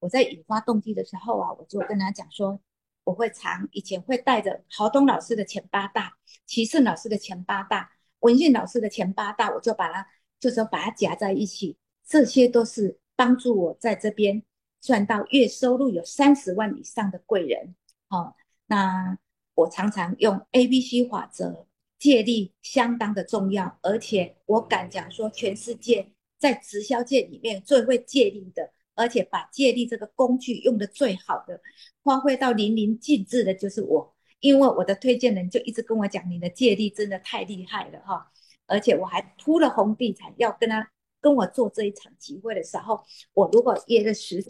[0.00, 2.60] 我在引发动机的时候啊，我就跟他讲说，
[3.04, 6.14] 我会常以前会带着豪东老师的前八大、
[6.46, 10.06] 齐胜老师的前八大、文信老师的前八大，我就把它。
[10.40, 14.42] 就说把它夹在一起，这些都是帮助我在这边
[14.80, 17.74] 赚到月收入有三十万以上的贵人。
[18.08, 19.18] 好，那
[19.54, 21.66] 我常常用 A、B、C 法则，
[21.98, 31.60] 借力相当的重要，而且我敢讲说，全世界在直销界里面最会借力的，而且把借力这个工具用的最好的，
[32.04, 38.30] 发挥到淋漓尽致的就是我，因为我的推荐人就一直跟我讲，你的借力真的太厉害了哈。
[38.68, 40.88] 而且我还铺了红地毯，要跟他
[41.20, 43.02] 跟我做这一场集会的时候，
[43.32, 44.44] 我如果约了十，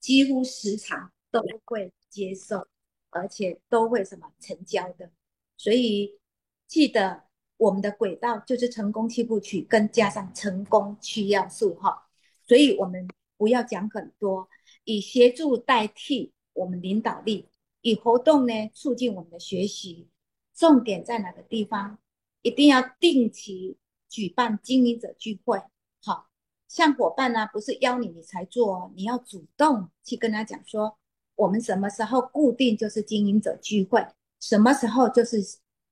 [0.00, 2.66] 几乎十场都会接受，
[3.10, 5.10] 而且都会什么成交的。
[5.56, 6.18] 所以
[6.66, 7.22] 记得
[7.56, 12.08] 我们的轨道就是成功七部曲，跟加上成功七要素哈。
[12.46, 14.48] 所以我们不要讲很多，
[14.82, 17.48] 以协助代替我们领导力，
[17.80, 20.08] 以活动呢促进我们的学习。
[20.54, 21.98] 重点在哪个地方？
[22.44, 23.78] 一定要定期
[24.10, 25.58] 举办经营者聚会，
[26.02, 26.26] 好
[26.68, 30.98] 像伙伴呢，不是邀你你才做，你要主动去跟他讲说，
[31.36, 34.06] 我们什么时候固定就是经营者聚会，
[34.40, 35.42] 什么时候就是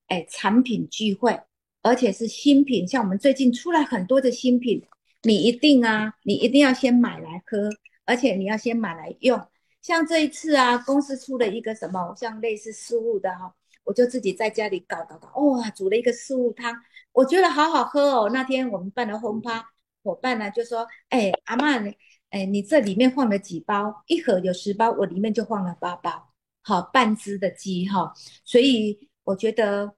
[0.08, 1.40] 哎产品聚会，
[1.80, 4.86] 而且是新品，像我们最近出来很多的新品，
[5.22, 7.70] 你一定啊，你一定要先买来喝，
[8.04, 9.40] 而且你要先买来用，
[9.80, 13.54] 像这一次啊，公司出了一个什么，像类似事物的哈。
[13.84, 16.72] 我就自己在家里搞搞搞，哇，煮了一个四物汤，
[17.12, 18.30] 我觉得好好喝哦。
[18.32, 19.64] 那天我们办了轰趴，
[20.04, 21.92] 伙伴呢就说：“哎，阿曼，
[22.30, 24.02] 哎，你这里面放了几包？
[24.06, 28.12] 一盒有十包，我里面就放了八包，好半只的鸡哈。
[28.44, 29.94] 所以我觉得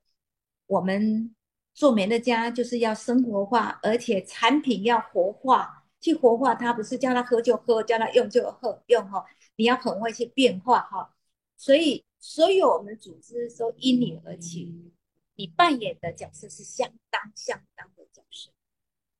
[0.66, 1.34] 我们
[1.74, 9.24] 做美乐家就是要生活化，而且产品要活化，去活化它，不是叫它喝就喝，叫它用就喝用哈。
[9.56, 11.14] 你要很会去变化哈，
[11.58, 12.02] 所以。
[12.26, 14.94] 所有我们组织都因你而起，
[15.34, 18.50] 你扮演的角色是相当相当的角色。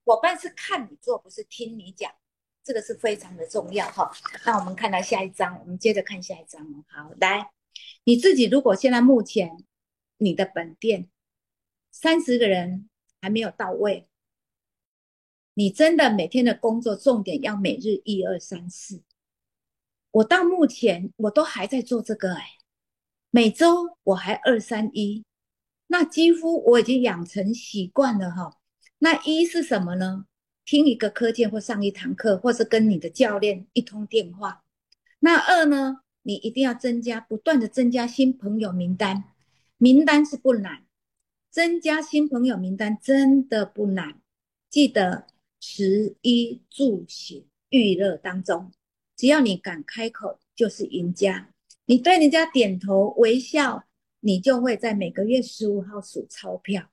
[0.06, 2.10] 伙伴是看你做，不是听你讲，
[2.62, 4.10] 这个是非常的重要哈。
[4.46, 6.82] 那我们看到下一章，我们接着看下一章哦。
[6.88, 7.52] 好，来，
[8.04, 9.50] 你自己如果现在目前
[10.16, 11.10] 你的本店
[11.90, 12.88] 三十个人
[13.20, 14.08] 还没有到位，
[15.52, 19.02] 你真的每天的工作重点要每日一二三四。
[20.10, 22.56] 我到目前我都还在做这个哎。
[23.34, 25.24] 每周我还二三一，
[25.88, 28.60] 那几乎我已经养成习惯了哈。
[28.98, 30.26] 那一是什么呢？
[30.64, 34.62] 听一个课件或上一堂课，或是跟你的教练一通电话。
[35.18, 35.96] 那二呢？
[36.22, 39.24] 你一定要增加，不断的增加新朋友名单。
[39.78, 40.84] 名单是不难，
[41.50, 44.20] 增加新朋友名单真的不难。
[44.70, 45.26] 记得
[45.58, 48.70] 食衣住行娱乐当中，
[49.16, 51.50] 只要你敢开口，就是赢家。
[51.86, 53.84] 你对人家点头微笑，
[54.20, 56.84] 你就会在每个月十五号数钞票。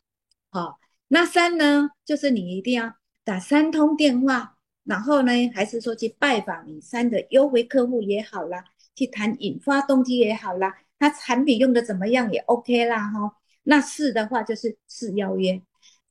[0.49, 13.37] 好，那三呢，就是你一定要打三通电话，然后呢，还是说去拜访你三的优惠客户也好啦，去谈引发动机也好啦，他产品用的怎么样也 OK 啦哈。
[13.63, 15.61] 那四的话就是四邀约，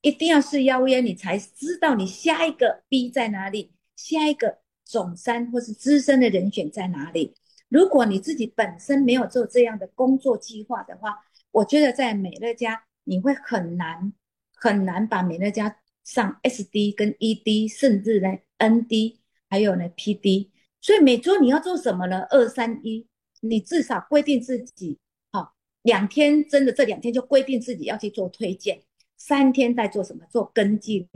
[0.00, 7.34] 一定要是邀约，你才知道你下一个 B 在哪里，下一个总三或是资深的人选在哪里。
[7.70, 11.16] 如果你自己本身没有做这样的工作计划的话，
[11.52, 14.12] 我觉得在美乐家你会很难
[14.52, 18.28] 很难把美乐家上 SD 跟 ED，甚至呢
[18.58, 20.50] ND，还有呢 PD。
[20.80, 22.26] 所以每周你要做什么呢？
[22.30, 23.06] 二三一，
[23.40, 24.98] 你至少规定自己，
[25.30, 28.82] 好，两天真的这两天就规定自己要去做推荐，
[29.16, 30.26] 三天在做什么？
[30.28, 31.08] 做跟进，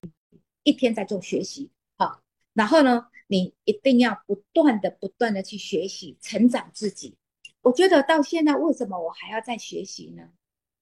[0.62, 2.20] 一天在做学习，好，
[2.52, 3.08] 然后呢？
[3.26, 7.16] 你一定要不断的、不断的去学习、成长自己。
[7.62, 10.30] 我觉得到现在，为什么我还要再学习呢？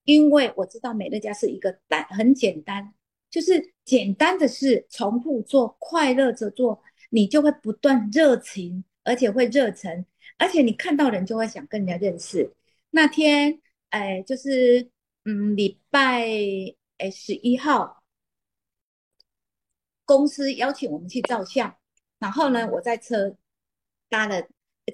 [0.05, 2.93] 因为我知道美乐家是一个单很简单，
[3.31, 10.05] 就是简单的事重复做，快乐着做，你就会不断热情，而且会热忱，
[10.39, 12.53] 而且你看到人就会想跟人家认识。
[12.91, 14.91] 那天，哎，就是
[15.25, 16.27] 嗯，礼拜
[16.99, 18.03] 哎十一号，
[20.05, 21.77] 公司邀请我们去照相。
[22.23, 23.37] 然后呢，我在车
[24.09, 24.41] 搭了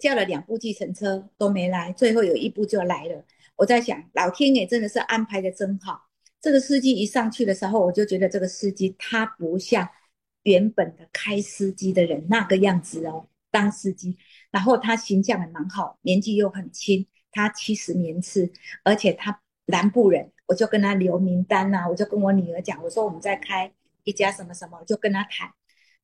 [0.00, 3.22] 叫了两部计程车都没来，最后有一部就来了。
[3.54, 6.08] 我在想，老天爷真的是安排的真好。
[6.40, 9.86] 这个司机一上去的时候，我就觉得这个司机他不像
[10.44, 14.16] 原本的开司机的人那个样子哦，当司机。
[14.50, 18.50] 然后他形象也蛮好，年纪又很轻，他七十年次，
[18.84, 23.70] 而且他南部人，我就跟他留名单呐，我就跟我女儿讲，我说我们在开
[24.04, 25.52] 一家什么什么，就跟他谈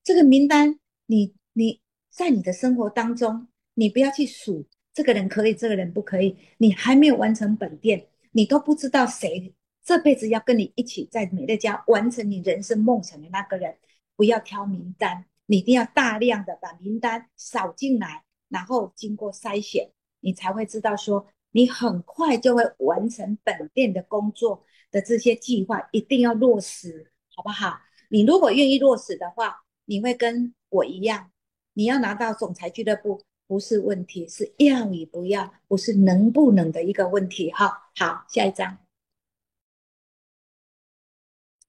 [0.02, 0.78] 这个名单。
[1.06, 6.36] 你你在你的生活当中，你不要去数这个人可以，这个人不可以。
[6.58, 13.76] 你还没有完成本店，你都不知道谁这辈子要跟你一起在美乐家完成你人生梦想的那个人。
[14.16, 19.90] 不要挑名单，你一定要大量的把名单扫进来，然后经过筛选，
[20.20, 27.76] 你才会知道说你很快就会完成本店的工作的这些计划，一定要落实，好不好？
[28.08, 30.54] 你如果愿意落实的话，你会跟。
[30.74, 31.30] 我一样，
[31.74, 37.48] 你要拿到总裁俱乐部不是问题，是要与不要，不是能不能的一个问题。
[37.52, 38.76] 哈，好，下一张。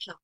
[0.07, 0.19] 好，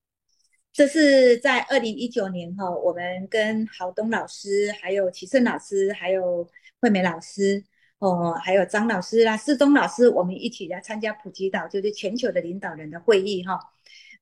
[0.74, 6.50] 这是在二零一九年哈，我们跟郝东老师、还有齐胜老师、还有
[6.80, 7.64] 惠美老师
[8.00, 13.60] 哦，还有张老师啦、施东老师，我们一起来参加普吉岛，就是全球的领导人的会议哈。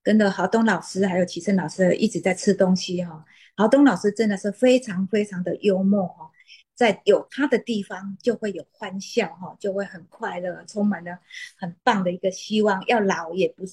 [0.03, 3.25] 跟着郝东老师还有齐胜老师一直在吃东西哈。
[3.59, 6.31] 郝东老师真的是非常非常的幽默哈，
[6.75, 11.19] 在有他的地方就会有欢笑哈，就会很快乐，充满了
[11.57, 12.81] 很棒的一个希望。
[12.87, 13.65] 要老也不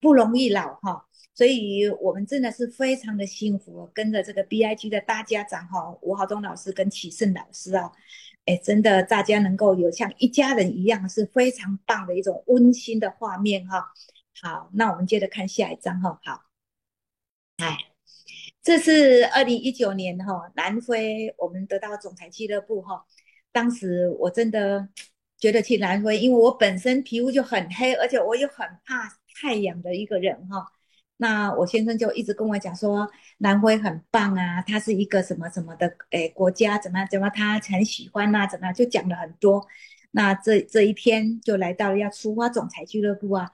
[0.00, 7.92] 不容易老哈，所以我们真的是非常的幸福，跟着这个 B I G 的大家长哈，吴浩东老师跟启胜老师啊，
[8.46, 13.92] 哎，真的大家能够有像一家人一样，是非常棒的一种温馨的画面哈。
[14.40, 16.44] 好，那我们接着看下一张哈，好，
[17.58, 17.89] 哎。
[18.62, 23.04] 这是二零一九年哈，南非我们得到总裁俱乐部哈。
[23.52, 24.86] 当时我真的
[25.38, 30.66] 觉得去南非，因为我本身皮肤就很黑，而且我又很怕太阳的一个人哈。
[31.16, 39.66] 那我先生就一直跟我讲说，南非很棒啊，它是一个什么什么的诶国家，怎么怎么他很喜欢呐，怎么样就讲了很多。
[40.10, 43.50] 那这这一天就来到要出发总裁俱乐部啊。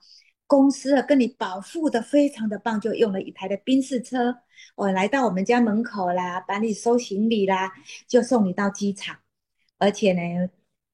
[0.46, 4.38] 公司啊，跟你保护的非常的棒，就用了一台的宾士车，
[4.76, 7.72] 我来到我们家门口啦，把你收行李啦，
[8.06, 9.16] 就送你到机场。
[9.78, 10.48] 而且呢，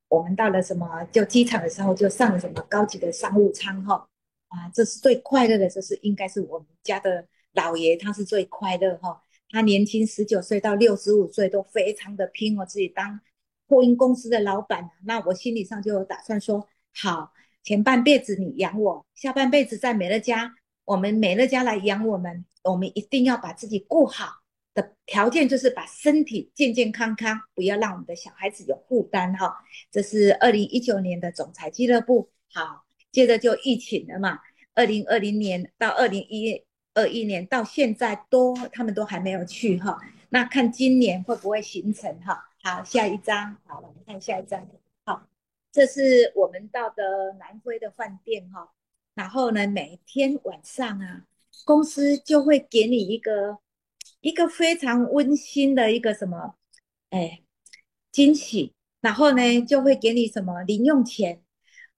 [0.08, 4.08] 我们到了什么，就机场的时候就上了什么高级的商务舱哈。
[4.48, 9.22] 啊，这是最快乐的，这是应该是我们家的老爷，他是最快乐哈。
[9.50, 13.20] 他年轻十九岁到六十五岁都非常的拼，我自己当
[13.68, 17.32] 货运公司的老板，那我心理上就有打算说好。
[17.62, 20.52] 前半辈子你养我，下半辈子在美乐家，
[20.84, 22.44] 我们美乐家来养我们。
[22.64, 24.26] 我们一定要把自己顾好
[24.72, 29.52] 的条件就是把身体健健康康，不要让我们的小孩子有负担哈。
[29.90, 32.30] 这是二零一九年的总裁俱乐部。
[32.52, 34.38] 好，接着就疫情了嘛。
[34.74, 39.98] 二零二零年到二零一二一年到现在都他们都还没有去哈。
[40.28, 42.48] 那看今年会不会形成哈？
[42.62, 44.64] 好，下一张，好，我们看下一张。
[45.72, 47.02] 这是我们到的
[47.38, 48.72] 南非的饭店哈，
[49.14, 51.24] 然后呢，每天晚上啊，
[51.64, 53.58] 公司就会给你一个
[54.20, 56.56] 一个非常温馨的一个什么，
[57.08, 57.40] 哎，
[58.10, 61.42] 惊喜，然后呢就会给你什么零用钱，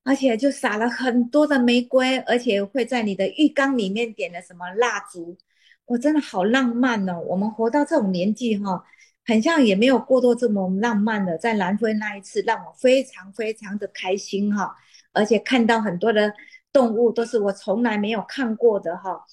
[0.03, 5.37] 而且就撒了很多的玫瑰，而且会在你的浴缸里面点了什么蜡烛，
[5.85, 7.19] 我真的好浪漫哦！
[7.27, 8.85] 我们活到这种年纪哈，
[9.25, 11.37] 很像也没有过多这么浪漫的。
[11.37, 14.75] 在南非那一次，让我非常非常的开心哈，
[15.13, 16.33] 而且看到很多的
[16.71, 19.25] 动物都是我从来没有看过的哈。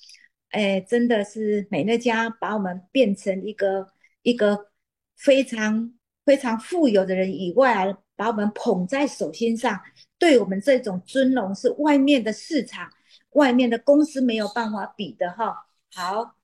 [0.51, 3.88] 哎，真的是美乐家把我们变成一个
[4.22, 4.70] 一个
[5.16, 5.93] 非常
[6.24, 9.80] 非常富有的人以外，把我们捧在手心上，
[10.18, 12.90] 对我们这种尊荣是外面的市场、
[13.30, 15.66] 外面的公司没有办法比的哈。
[15.95, 16.36] 好，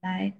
[0.00, 0.38] 来，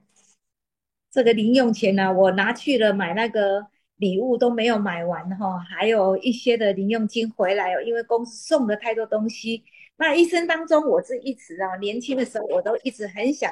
[1.16, 9.64] 这个零用钱呢，我拿去了买那个礼物都没有买完哈，还有一些的零用金回来哦，因为公司送了太多东西。
[9.96, 13.50] 那一生当中，我是一直啊，年轻的时候我都一直很想，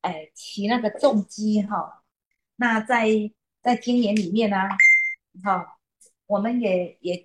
[0.00, 2.02] 哎，骑那个重机哈。
[2.56, 3.06] 那在
[3.60, 4.56] 在今年里面呢，
[5.44, 5.76] 哈，
[6.26, 7.22] 我们也也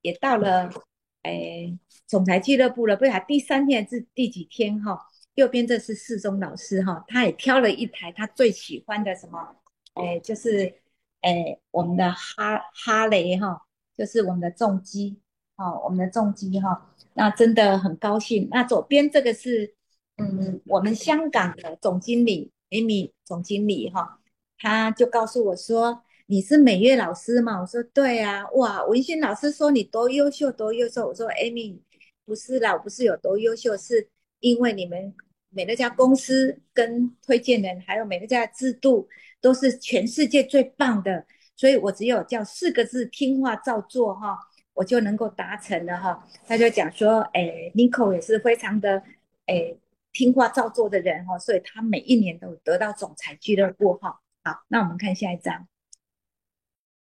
[0.00, 0.72] 也到了
[1.20, 4.98] 哎总裁俱乐部了，不晓得第三天是第几天哈。
[5.34, 9.56] 右边这是世宗老师哈，他也挑了一台他最喜欢的什么，
[9.94, 10.74] 哎，就是
[11.20, 13.62] 哎我们的哈哈雷哈，
[13.96, 15.20] 就是我们的重机，
[15.56, 16.90] 哦，我们的重机哈。
[17.14, 18.48] 那真的很高兴。
[18.50, 19.74] 那左边这个是，
[20.16, 24.20] 嗯，我们香港的总经理 Amy 总经理哈，
[24.58, 31.06] 他就告诉我说：“你是美月老师吗？”我说：“对啊。”哇，文轩老师说你多优秀，多优秀。
[31.06, 31.78] 我说：“Amy
[32.24, 34.08] 不是啦，我不是有多优秀，是
[34.40, 35.14] 因为你们
[35.54, 39.08] 美乐家公司跟推荐人还有美乐家制度
[39.40, 41.26] 都是全世界最棒的，
[41.56, 44.38] 所以我只有叫四个字：听话照做哈。”
[44.74, 49.00] 我就能够达成了哈，他就讲说，哎，Nico 也是非常的，
[49.46, 49.72] 哎，
[50.12, 54.20] 听话照做的人哈，所以他每一年都得到总裁俱乐部哈。
[54.42, 55.68] 好，那我们看下一张，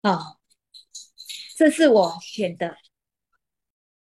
[0.03, 0.37] 哦，
[1.57, 2.77] 这是我选的，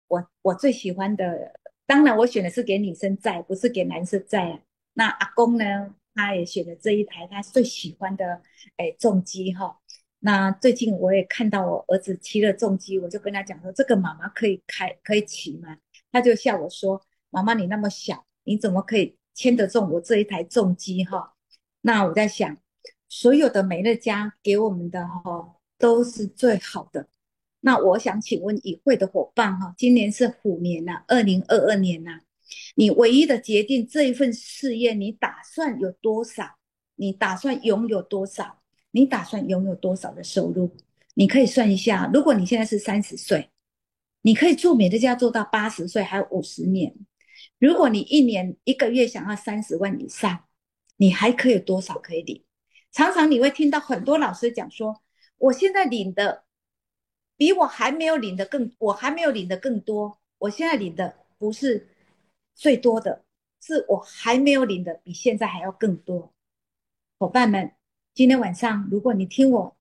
[0.10, 1.61] 我我最喜欢的，
[1.92, 4.62] 当然我选的是给女生在，不是给男生在。
[4.94, 8.42] 那阿公呢，他也选了这一台他最喜欢的，
[8.78, 9.78] 哎，重机哈。
[10.20, 15.76] 那最近我也看到我儿子骑了重机，我就跟他讲说：“这个妈妈可以开，可以骑吗？”
[16.14, 21.34] 他就笑我说：“妈妈你那么小，你怎么可以牵得动我这一台重机？”哈，
[21.82, 22.58] 那我在想，
[23.10, 27.10] 所有的美乐家给我们的哈都是最好的。
[27.62, 32.20] 那我想请问与会的伙伴哈，今年是虎年呐，二零二二年呐，
[32.76, 36.57] 你唯一的决定这一份事业，你打算有多少？
[36.95, 38.62] 你打算拥有多少？
[38.91, 40.76] 你打算拥有多少的收入？
[41.14, 42.09] 你可以算一下。
[42.14, 43.49] 如果你现在是三十岁，
[44.22, 46.93] 你可以做美乐家做到八十岁，还有五十年。
[47.59, 50.45] 如果你一年一个月想要三十万以上，
[50.97, 52.43] 你还可以有多少可以领？
[52.91, 55.01] 常常你会听到很多老师讲说，
[55.38, 56.43] 我现在领的
[57.42, 60.20] 比我还没有领的更，我还没有领的更多。
[60.38, 61.88] 我现在领的不是
[62.54, 63.26] 最多的，
[63.60, 66.32] 是我还没有领的比现在还要更多。
[67.18, 67.72] 伙伴们。
[68.14, 69.76] 今天晚上，如果你听我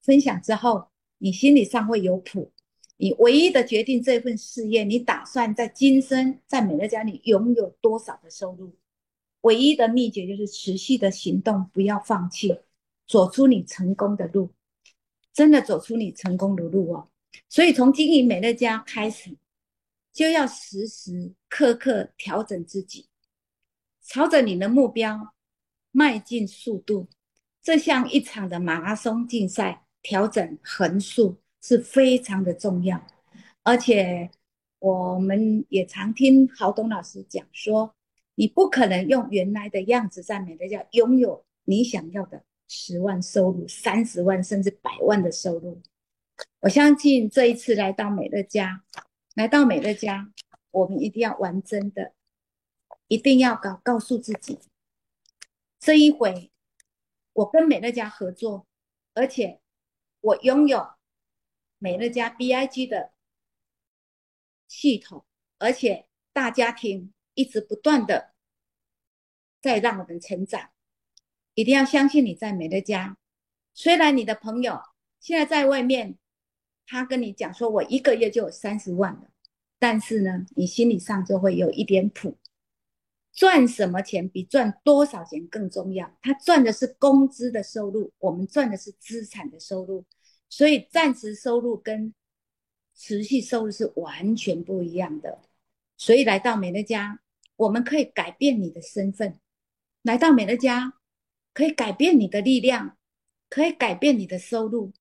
[0.00, 2.50] 分享之后，你心理上会有谱。
[2.96, 8.74] 你唯一的决定这份事业，你打算在今生在美乐家里拥有多少的收入？
[9.42, 12.58] 唯一的秘诀就是持续的行动，不要放弃，
[13.06, 14.48] 走出你成功的路，
[15.38, 17.08] 真的走出你成功的路哦。
[17.48, 19.36] 所以从经营美乐家开始，
[20.12, 23.06] 就要时时刻刻调整自己，
[24.02, 25.32] 朝着你的目标
[25.92, 27.06] 迈进速度。
[27.62, 33.00] 这像一场的马拉松竞赛，调整横竖是非常的重要。
[33.62, 34.28] 而且
[34.80, 37.94] 我们也常听郝董老师讲说，
[38.34, 45.82] 你不可能用原来的样子在美乐家拥有你想要的十万收入、三十万甚至百万的收入。
[46.60, 48.84] 我相信这一次来到美乐家，
[49.34, 50.32] 来到美乐家，
[50.70, 52.12] 我们一定要玩真的，
[53.08, 54.60] 一定要告告诉自己，
[55.80, 56.52] 这一回。
[57.32, 58.66] 我跟美乐家合作，
[59.14, 59.60] 而且
[60.20, 60.94] 我拥有
[61.78, 63.12] 美乐家 BIG 的
[64.66, 65.24] 系统，
[65.58, 68.34] 而且大家庭一直不断的
[69.60, 70.72] 在让我们成长。
[71.58, 73.16] 一定要相信你在美乐家，
[73.74, 74.80] 虽然你的朋友
[75.18, 76.16] 现在在外面，
[76.86, 79.28] 他跟你讲说我一个月就有三十万了，
[79.76, 82.38] 但是呢，你心理上就会有一点谱。
[83.32, 86.16] 赚什么钱比赚多少钱更重要？
[86.22, 90.04] 他赚的是工资的收入，我们赚的是资产的收入，
[90.48, 92.14] 所以暂时收入跟
[92.94, 95.40] 持续收入是完全不一样的。
[95.96, 97.18] 所以来到美乐家，
[97.56, 99.32] 我们可以改变你的身份；
[100.02, 100.94] 来到美乐家，
[101.58, 102.96] 可以改变你的力量，
[103.50, 104.92] 可以改变你的收入。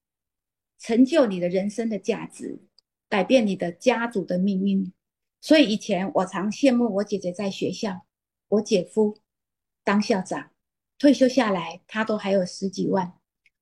[0.79, 2.59] 成就你的人生的价值，
[3.07, 4.91] 改变你的家族的命运。
[5.39, 8.07] 所以以前我常羡慕我姐姐在学校，
[8.47, 9.19] 我姐夫
[9.83, 10.49] 当校长，
[10.97, 13.13] 退休下来他都还有十几万，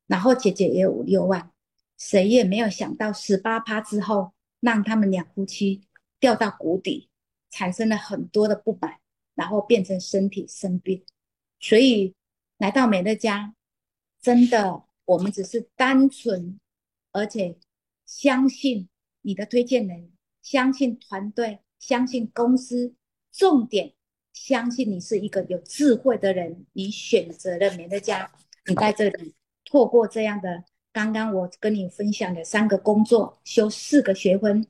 [0.07, 1.51] 然后姐姐也有五六万，
[1.97, 4.31] 谁也没有想到十八趴之后，
[4.61, 5.81] 让他们两夫妻
[6.17, 7.09] 掉到谷底，
[7.49, 9.01] 产生了很多的不满，
[9.33, 11.03] 然后变成身体生病。
[11.59, 12.15] 所以
[12.58, 13.53] 来到美乐家，
[14.22, 16.60] 真的我们只是单纯。
[17.12, 17.58] 而且
[18.06, 18.89] 相信
[19.22, 22.93] 你的推荐人，相信团队，相信公司，
[23.32, 23.93] 重点
[24.34, 26.66] 相信你是一个有智慧的人。
[26.74, 28.32] 你选择了美乐家，
[28.68, 29.34] 你在这里
[29.64, 34.68] 透过这样的刚刚我跟你分享的三个工作，修四个学分，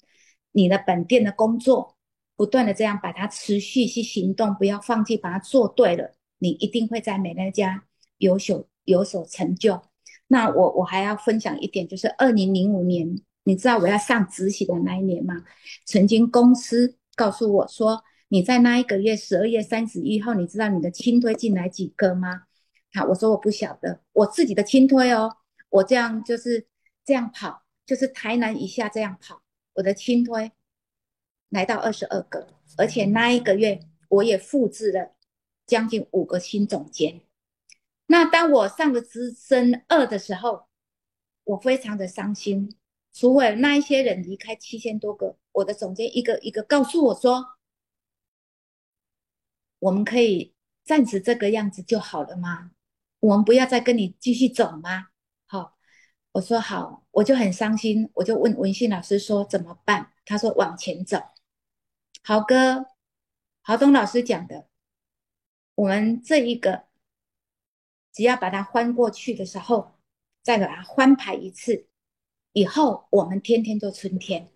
[0.52, 1.96] 你的本店的工作，
[2.36, 6.14] 不断的这样把它持续去行动，不要放弃，把它做对了，
[6.46, 7.86] 你一定会在美乐家
[8.20, 9.82] 有所有所成就。
[10.28, 15.43] 那我我还要分享一点，就是二零零五年，你知道我要上执行的那一年吗？
[15.86, 22.43] 曾经公司告诉我说，你在那一个月十二月三十一号，你知道你的轻推进来几个吗？
[22.93, 25.38] 好，我说我不晓得，我自己的轻推哦，
[25.70, 26.68] 我这样就是
[27.04, 29.41] 这样跑，就是台南以下这样跑，
[29.74, 30.52] 我的轻推
[31.50, 33.80] 来到二十二个，而且那一个月
[34.10, 35.14] 我也复制了
[35.66, 37.22] 将近五个新总监。
[38.07, 40.68] 那当我上了资深二的时候，
[41.43, 42.78] 我非常的伤心。
[43.13, 47.57] 除了那一些人离开七千多个，我的总监一个一个告诉我说
[49.80, 50.53] ：“我们可以
[50.84, 52.72] 暂时这个样子就好了吗？
[53.22, 55.07] 我们不要再跟你继续走吗？”
[55.47, 55.78] 好，
[56.34, 60.11] 我说好，我就很伤心，我就问文信老师说怎么办？
[60.26, 61.22] 他说往前走。
[62.22, 62.86] 豪哥，
[63.61, 64.68] 豪东老师讲的，
[65.76, 66.86] 我们这一个。
[68.11, 69.91] 只要把它翻过去的时候，
[70.41, 71.88] 再把它翻牌一次，
[72.53, 74.49] 以后我们天天做春天。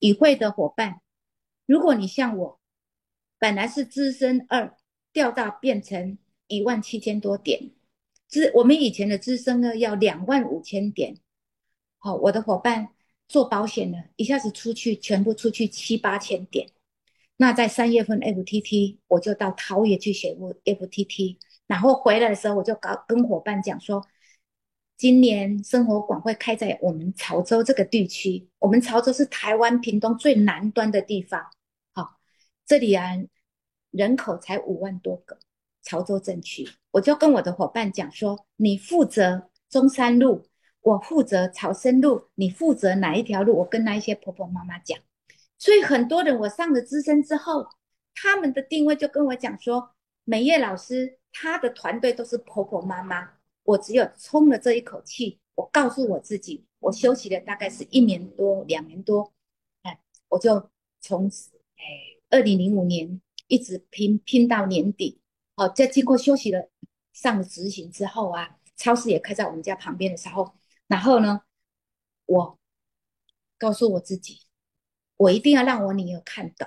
[0.00, 1.00] 与会的伙伴，
[1.64, 2.60] 如果你像我，
[3.38, 4.76] 本来是资深二，
[5.10, 6.18] 掉到变成
[6.48, 7.70] 一万七千多点，
[8.28, 11.16] 资我们以前的资深二要两万五千点。
[11.96, 12.94] 好，我的伙伴
[13.26, 16.70] 做保险的，一下子出去全部出去七八千点。
[17.40, 21.38] 那在三月份 FTT，我就到桃园去学 FTT。
[21.66, 24.06] 然后回来的时候，我就搞跟伙伴讲说，
[24.98, 28.46] 今年生活馆会开在我们潮州这个地区。
[28.58, 31.42] 我们潮州是台湾屏东最南端的地方，
[31.94, 32.18] 好，
[32.66, 33.16] 这里啊
[33.90, 35.38] 人口才五万多个，
[35.82, 36.68] 潮州镇区。
[36.90, 40.42] 我就跟我的伙伴讲说，你负责中山路，
[40.82, 43.56] 我负责潮生路，你负责哪一条路？
[43.60, 44.98] 我跟那一些婆婆妈妈讲。
[45.60, 47.68] 所以很多人我上了资深之后，
[48.16, 49.94] 他们的定位就跟我讲说，
[50.24, 51.18] 美业老师。
[51.32, 55.38] 他的团队都是婆婆妈妈，我只有冲了这一口气。
[55.54, 59.32] 我告诉我自己，我休息了大概是一年多、两年多，
[59.82, 60.68] 哎，我就
[61.00, 61.84] 从此哎
[62.30, 65.20] 二零零五年一直拼拼到年底。
[65.54, 66.68] 哦，在经过休息了、
[67.12, 70.56] 上了执行之后啊，超市也开在我们家旁边的时候，
[70.88, 71.42] 然后呢，
[72.26, 72.58] 我
[73.56, 74.40] 告诉我自己，
[75.20, 76.66] 我一定要让我女儿看懂，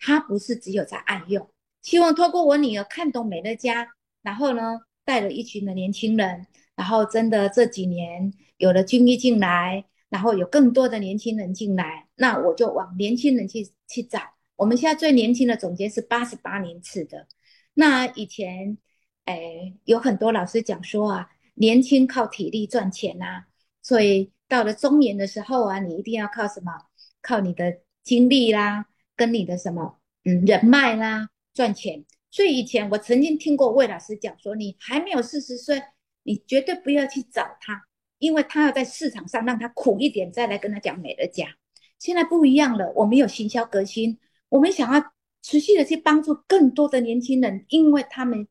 [0.00, 1.48] 她不是只有在爱用，
[1.82, 3.94] 希望透过我女儿看懂美乐家。
[4.22, 6.44] 然后呢，带了一群的年轻人，
[6.74, 14.18] 然后真的这几年有了军医进来，然后有更多的年轻人进来，那我就往年轻人去去找。
[14.56, 17.28] 我们现在最年轻的总监是八十八年次的，
[17.74, 18.78] 那以前，
[19.26, 23.44] 哎，有很多老师讲说啊，年轻靠体力赚钱呐，
[23.80, 26.72] 所以到了中年的时候啊，你一定要靠什么？
[27.24, 28.86] 靠你的精力啦，
[29.16, 32.04] 跟你的什么，嗯，人脉啦，赚钱。
[32.30, 35.82] 所以以前我曾经听过魏老师讲说，你还没有四十岁，
[36.22, 37.84] 你绝对不要去找他，
[38.18, 41.46] 因为他要在市场上让他苦一点，再来跟他讲美乐家。
[41.98, 48.48] 现在不一样了，我们有行销革新，我们想要持续的去帮助更多的年轻人，因为他们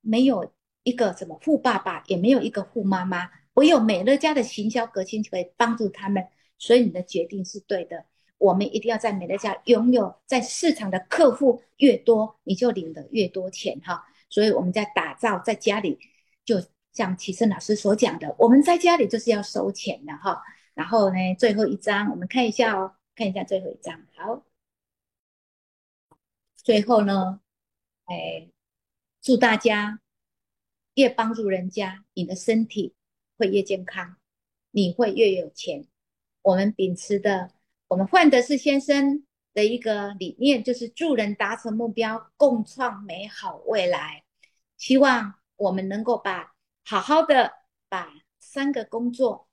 [0.00, 0.52] 没有
[0.82, 6.24] 一个什么富爸爸，也没有一个富妈妈，唯有美乐家的行销革新可以帮助他们。
[6.58, 8.04] 所以你的决定是对的。
[8.38, 14.06] 我们一定要在美乐家拥有在市场的客户越多，你就领的越多钱哈。
[14.30, 15.98] 所以我们在打造在家里，
[16.44, 16.62] 就
[16.92, 20.40] 像启胜老师所讲的，我们在家里就是要收钱的哈。
[20.74, 24.00] 然后呢，最后一张我们看一下哦，看一下最后一张。
[24.14, 24.44] 好，
[26.56, 27.40] 最后呢，
[28.04, 28.48] 哎，
[29.20, 30.00] 祝大家
[30.94, 32.94] 越帮助人家，你的身体
[33.36, 34.16] 会越健康，
[34.70, 35.86] 你会越有钱。
[36.42, 37.50] 我们秉持的。
[37.88, 39.24] 我们换的是先生
[39.54, 44.22] 的一个理念，就是助人达成目标，共创美好未来。
[44.76, 46.52] 希望我们能够把
[46.84, 47.50] 好好的
[47.88, 49.48] 把三个工作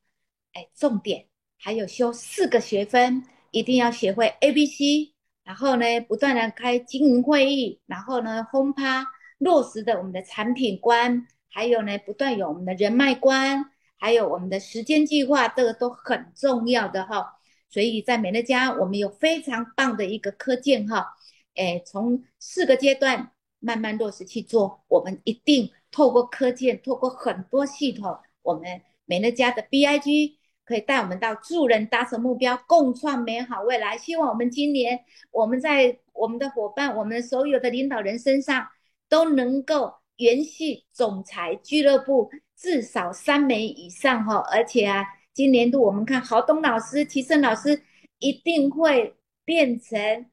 [0.51, 1.27] 哎，重点
[1.57, 5.13] 还有修四个学分，一定要学会 A、B、C，
[5.45, 9.05] 然后呢，不断的开经营会议，然后呢，轰趴
[9.37, 17.34] 落实的我们的产品观，还有呢，不断有我们的人脉观，还有我们的时间计划，这个都很重要的哈。
[17.75, 21.05] 所以在美乐家，我们有非常棒的一个科件哈，
[21.55, 33.97] 哎，从四个阶段慢慢落实去做，我们一定透过科件，透过很多系统，我们美乐家的 BIG 可以带我们到助人达成目标，共创美好未来。
[33.97, 35.01] 希望我们今年
[35.31, 38.65] 我们在我们的伙伴，我们所有的领导人身上
[39.09, 45.03] 都能够延续总裁俱乐部至少三枚以上哈，而且啊。
[45.35, 47.83] 今年度我们看豪东老师、齐胜老师
[48.19, 49.13] 一定会
[49.43, 50.25] 变成，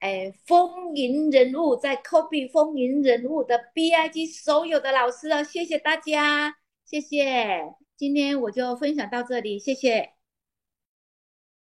[0.00, 7.74] 哎，风云人物，在 copy 风云人物的 BIG 所有的老师哦，谢谢大家，谢谢。
[7.96, 10.15] 今天我就分享到这里，谢谢。